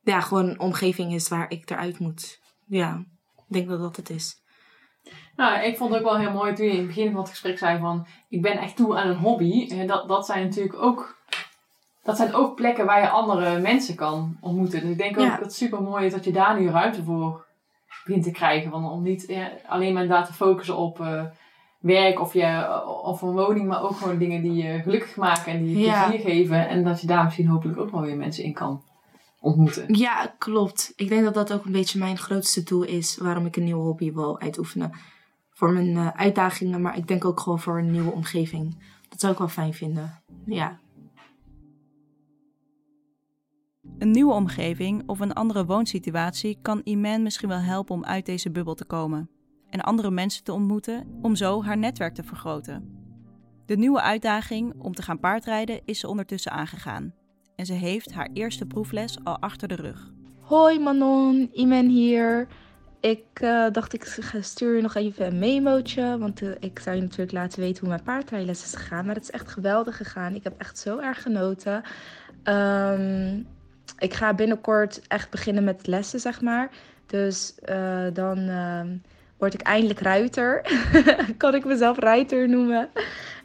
ja, 0.02 0.22
gewoon 0.22 0.50
een 0.50 0.60
omgeving 0.60 1.14
is 1.14 1.28
waar 1.28 1.50
ik 1.50 1.70
eruit 1.70 2.00
moet. 2.00 2.40
Ja, 2.68 3.06
ik 3.36 3.54
denk 3.54 3.70
dat 3.70 3.80
dat 3.80 3.96
het 3.96 4.10
is. 4.10 4.44
Nou, 5.36 5.64
ik 5.64 5.78
vond 5.78 5.90
het 5.90 6.00
ook 6.00 6.10
wel 6.10 6.20
heel 6.20 6.32
mooi 6.32 6.54
toen 6.54 6.66
je 6.66 6.72
in 6.72 6.78
het 6.78 6.88
begin 6.88 7.12
van 7.12 7.22
het 7.22 7.30
gesprek 7.30 7.58
zei 7.58 7.80
van, 7.80 8.08
ik 8.30 8.42
ben 8.42 8.58
echt 8.58 8.76
toe 8.76 8.98
aan 8.98 9.10
een 9.10 9.18
hobby. 9.18 9.86
Dat, 9.86 10.08
dat 10.08 10.26
zijn 10.26 10.44
natuurlijk 10.44 10.82
ook 10.82 11.15
dat 12.06 12.18
zijn 12.18 12.34
ook 12.34 12.56
plekken 12.56 12.86
waar 12.86 13.02
je 13.02 13.10
andere 13.10 13.60
mensen 13.60 13.96
kan 13.96 14.38
ontmoeten. 14.42 14.82
Dus 14.82 14.90
ik 14.90 14.98
denk 14.98 15.20
ook 15.20 15.30
dat 15.30 15.40
het 15.40 15.54
super 15.54 15.82
mooi 15.82 16.06
is 16.06 16.12
dat 16.12 16.24
je 16.24 16.32
daar 16.32 16.60
nu 16.60 16.70
ruimte 16.70 17.04
voor 17.04 17.46
begint 18.04 18.24
te 18.24 18.32
krijgen. 18.32 18.72
Want 18.72 18.92
om 18.92 19.04
niet 19.04 19.24
ja, 19.28 19.52
alleen 19.68 19.94
maar 19.94 20.26
te 20.26 20.34
focussen 20.34 20.78
op 20.78 21.00
uh, 21.00 21.24
werk 21.80 22.20
of, 22.20 22.34
je, 22.34 22.82
of 23.04 23.22
een 23.22 23.32
woning, 23.32 23.68
maar 23.68 23.84
ook 23.84 23.96
gewoon 23.96 24.18
dingen 24.18 24.42
die 24.42 24.64
je 24.64 24.82
gelukkig 24.82 25.16
maken 25.16 25.52
en 25.52 25.64
die 25.64 25.78
je 25.78 25.84
plezier 25.84 26.20
geven. 26.20 26.68
En 26.68 26.84
dat 26.84 27.02
je 27.02 27.08
daar 27.08 27.24
misschien 27.24 27.48
hopelijk 27.48 27.80
ook 27.80 27.92
wel 27.92 28.02
weer 28.02 28.18
mensen 28.18 28.44
in 28.44 28.54
kan 28.54 28.84
ontmoeten. 29.40 29.94
Ja, 29.96 30.34
klopt. 30.38 30.94
Ik 30.96 31.10
denk 31.10 31.24
dat 31.24 31.34
dat 31.34 31.54
ook 31.54 31.66
een 31.66 31.72
beetje 31.72 32.00
mijn 32.00 32.18
grootste 32.18 32.64
doel 32.64 32.84
is 32.84 33.18
waarom 33.18 33.46
ik 33.46 33.56
een 33.56 33.64
nieuwe 33.64 33.84
hobby 33.84 34.14
wil 34.14 34.40
uitoefenen. 34.40 34.92
Voor 35.52 35.72
mijn 35.72 35.88
uh, 35.88 36.08
uitdagingen, 36.08 36.82
maar 36.82 36.98
ik 36.98 37.08
denk 37.08 37.26
ook 37.26 37.40
gewoon 37.40 37.60
voor 37.60 37.78
een 37.78 37.92
nieuwe 37.92 38.12
omgeving. 38.12 38.84
Dat 39.10 39.20
zou 39.20 39.32
ik 39.32 39.40
wel 39.40 39.48
fijn 39.48 39.74
vinden. 39.74 40.22
Ja. 40.46 40.80
Een 44.00 44.12
nieuwe 44.12 44.34
omgeving 44.34 45.04
of 45.06 45.20
een 45.20 45.34
andere 45.34 45.66
woonsituatie 45.66 46.58
kan 46.62 46.82
Iman 46.84 47.24
misschien 47.24 47.50
wel 47.50 47.60
helpen 47.60 47.96
om 47.96 48.06
uit 48.06 48.26
deze 48.26 48.52
bubbel 48.52 48.74
te 48.74 48.86
komen 48.86 49.30
en 49.70 49.82
andere 49.82 50.12
mensen 50.12 50.44
te 50.44 50.54
ontmoeten 50.54 51.08
om 51.22 51.36
zo 51.36 51.64
haar 51.64 51.78
netwerk 51.78 52.14
te 52.14 52.24
vergroten. 52.24 53.04
De 53.66 53.78
nieuwe 53.78 54.02
uitdaging 54.02 54.74
om 54.78 54.94
te 54.94 55.02
gaan 55.02 55.20
paardrijden 55.20 55.82
is 55.86 56.00
ze 56.00 56.08
ondertussen 56.08 56.52
aangegaan 56.52 57.14
en 57.56 57.66
ze 57.66 57.74
heeft 57.74 58.14
haar 58.14 58.30
eerste 58.34 58.66
proefles 58.66 59.18
al 59.24 59.40
achter 59.40 59.68
de 59.68 59.76
rug. 59.76 60.12
Hoi 60.40 60.80
Manon, 60.80 61.50
Iman 61.54 61.88
hier. 61.88 62.48
Ik 63.00 63.42
uh, 63.42 63.66
dacht 63.72 63.94
ik 63.94 64.20
stuur 64.42 64.76
je 64.76 64.82
nog 64.82 64.96
even 64.96 65.26
een 65.26 65.40
memootje, 65.40 66.18
want 66.18 66.42
uh, 66.42 66.52
ik 66.60 66.80
zou 66.80 66.96
je 66.96 67.02
natuurlijk 67.02 67.32
laten 67.32 67.60
weten 67.60 67.80
hoe 67.80 67.90
mijn 67.90 68.04
paardrijles 68.04 68.64
is 68.64 68.76
gegaan. 68.76 69.06
Maar 69.06 69.16
het 69.16 69.24
is 69.24 69.32
echt 69.32 69.50
geweldig 69.50 69.98
gegaan. 69.98 70.36
Ik 70.36 70.44
heb 70.44 70.54
echt 70.58 70.78
zo 70.78 70.98
erg 70.98 71.22
genoten. 71.22 71.84
Um, 72.44 73.48
ik 74.00 74.14
ga 74.14 74.34
binnenkort 74.34 75.02
echt 75.08 75.30
beginnen 75.30 75.64
met 75.64 75.88
lessen, 75.88 76.20
zeg 76.20 76.42
maar. 76.42 76.70
Dus 77.06 77.56
uh, 77.70 78.06
dan 78.14 78.38
uh, 78.40 78.82
word 79.38 79.54
ik 79.54 79.62
eindelijk 79.62 80.00
ruiter. 80.00 80.62
kan 81.38 81.56
ik 81.56 81.66
mezelf 81.66 82.00
ruiter 82.00 82.50
noemen. 82.50 82.90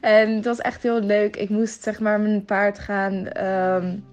En 0.01 0.35
dat 0.35 0.45
was 0.45 0.59
echt 0.59 0.83
heel 0.83 1.01
leuk. 1.01 1.37
Ik 1.37 1.49
moest 1.49 1.83
zeg 1.83 2.01
maar 2.01 2.21
mijn 2.21 2.45
paard 2.45 2.79
gaan 2.79 3.45
um, 3.47 4.05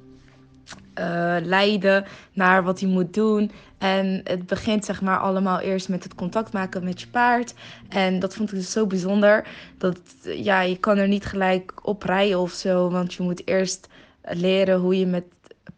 uh, 0.99 1.35
leiden 1.41 2.05
naar 2.33 2.63
wat 2.63 2.79
hij 2.79 2.89
moet 2.89 3.13
doen. 3.13 3.51
En 3.77 4.21
het 4.23 4.45
begint 4.45 4.85
zeg 4.85 5.01
maar 5.01 5.17
allemaal 5.17 5.59
eerst 5.59 5.89
met 5.89 6.03
het 6.03 6.15
contact 6.15 6.53
maken 6.53 6.83
met 6.83 7.01
je 7.01 7.07
paard. 7.07 7.53
En 7.89 8.19
dat 8.19 8.35
vond 8.35 8.51
ik 8.51 8.55
dus 8.55 8.71
zo 8.71 8.87
bijzonder. 8.87 9.47
Dat 9.77 9.99
ja, 10.21 10.61
je 10.61 10.77
kan 10.77 10.97
er 10.97 11.07
niet 11.07 11.25
gelijk 11.25 11.87
op 11.87 12.03
rijden 12.03 12.39
of 12.39 12.51
zo. 12.51 12.89
Want 12.89 13.13
je 13.13 13.23
moet 13.23 13.47
eerst 13.47 13.87
leren 14.21 14.79
hoe 14.79 14.99
je 14.99 15.05
met 15.05 15.23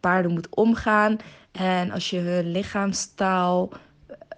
paarden 0.00 0.32
moet 0.32 0.54
omgaan. 0.54 1.16
En 1.52 1.90
als 1.90 2.10
je 2.10 2.18
hun 2.18 2.50
lichaamstaal 2.50 3.70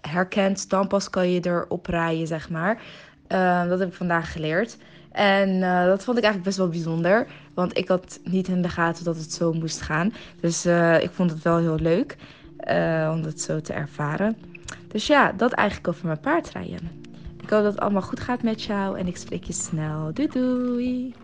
herkent, 0.00 0.70
dan 0.70 0.86
pas 0.88 1.10
kan 1.10 1.30
je 1.30 1.46
erop 1.46 1.86
rijden, 1.86 2.26
zeg 2.26 2.50
maar. 2.50 2.82
Uh, 3.28 3.68
dat 3.68 3.78
heb 3.78 3.88
ik 3.88 3.94
vandaag 3.94 4.32
geleerd. 4.32 4.76
En 5.12 5.48
uh, 5.48 5.84
dat 5.84 6.04
vond 6.04 6.16
ik 6.18 6.24
eigenlijk 6.24 6.44
best 6.44 6.56
wel 6.56 6.68
bijzonder. 6.68 7.26
Want 7.54 7.78
ik 7.78 7.88
had 7.88 8.20
niet 8.24 8.48
in 8.48 8.62
de 8.62 8.68
gaten 8.68 9.04
dat 9.04 9.16
het 9.16 9.32
zo 9.32 9.52
moest 9.52 9.80
gaan. 9.80 10.12
Dus 10.40 10.66
uh, 10.66 11.02
ik 11.02 11.10
vond 11.10 11.30
het 11.30 11.42
wel 11.42 11.58
heel 11.58 11.78
leuk 11.78 12.16
om 13.10 13.22
dat 13.22 13.40
zo 13.40 13.60
te 13.60 13.72
ervaren. 13.72 14.36
Dus 14.88 15.06
ja, 15.06 15.32
dat 15.32 15.52
eigenlijk 15.52 15.88
over 15.88 16.06
mijn 16.06 16.20
paardrijden. 16.20 16.90
Ik 17.42 17.50
hoop 17.50 17.62
dat 17.62 17.72
het 17.72 17.80
allemaal 17.80 18.02
goed 18.02 18.20
gaat 18.20 18.42
met 18.42 18.62
jou 18.62 18.98
en 18.98 19.06
ik 19.06 19.16
spreek 19.16 19.44
je 19.44 19.52
snel. 19.52 20.12
Doei 20.12 20.28
doei! 20.28 21.14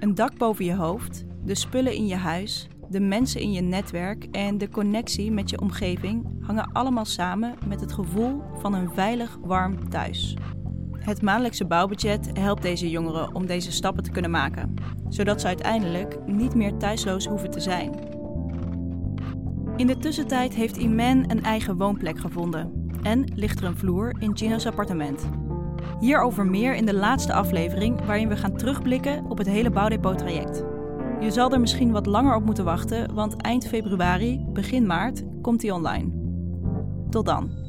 Een 0.00 0.14
dak 0.14 0.36
boven 0.36 0.64
je 0.64 0.74
hoofd, 0.74 1.24
de 1.44 1.54
spullen 1.54 1.94
in 1.94 2.06
je 2.06 2.14
huis, 2.14 2.68
de 2.88 3.00
mensen 3.00 3.40
in 3.40 3.52
je 3.52 3.60
netwerk 3.60 4.24
en 4.30 4.58
de 4.58 4.68
connectie 4.68 5.32
met 5.32 5.50
je 5.50 5.60
omgeving 5.60 6.26
hangen 6.40 6.72
allemaal 6.72 7.04
samen 7.04 7.54
met 7.66 7.80
het 7.80 7.92
gevoel 7.92 8.42
van 8.54 8.74
een 8.74 8.90
veilig, 8.94 9.38
warm 9.42 9.88
thuis. 9.88 10.36
Het 10.92 11.22
maandelijkse 11.22 11.64
bouwbudget 11.64 12.30
helpt 12.32 12.62
deze 12.62 12.90
jongeren 12.90 13.34
om 13.34 13.46
deze 13.46 13.72
stappen 13.72 14.02
te 14.02 14.10
kunnen 14.10 14.30
maken, 14.30 14.74
zodat 15.08 15.40
ze 15.40 15.46
uiteindelijk 15.46 16.18
niet 16.26 16.54
meer 16.54 16.76
thuisloos 16.76 17.26
hoeven 17.26 17.50
te 17.50 17.60
zijn. 17.60 17.94
In 19.76 19.86
de 19.86 19.98
tussentijd 19.98 20.54
heeft 20.54 20.76
Iman 20.76 21.24
een 21.30 21.42
eigen 21.42 21.76
woonplek 21.76 22.18
gevonden 22.18 22.90
en 23.02 23.32
ligt 23.34 23.60
er 23.60 23.64
een 23.64 23.76
vloer 23.76 24.14
in 24.18 24.36
Gino's 24.36 24.66
appartement. 24.66 25.28
Hierover 26.00 26.46
meer 26.46 26.74
in 26.74 26.86
de 26.86 26.94
laatste 26.94 27.32
aflevering, 27.32 28.04
waarin 28.04 28.28
we 28.28 28.36
gaan 28.36 28.56
terugblikken 28.56 29.24
op 29.28 29.38
het 29.38 29.48
hele 29.48 29.70
bouwdepot-traject. 29.70 30.67
Je 31.20 31.30
zal 31.30 31.52
er 31.52 31.60
misschien 31.60 31.92
wat 31.92 32.06
langer 32.06 32.34
op 32.34 32.44
moeten 32.44 32.64
wachten, 32.64 33.14
want 33.14 33.36
eind 33.36 33.66
februari, 33.66 34.44
begin 34.52 34.86
maart, 34.86 35.22
komt 35.42 35.62
hij 35.62 35.70
online. 35.70 36.10
Tot 37.10 37.26
dan. 37.26 37.67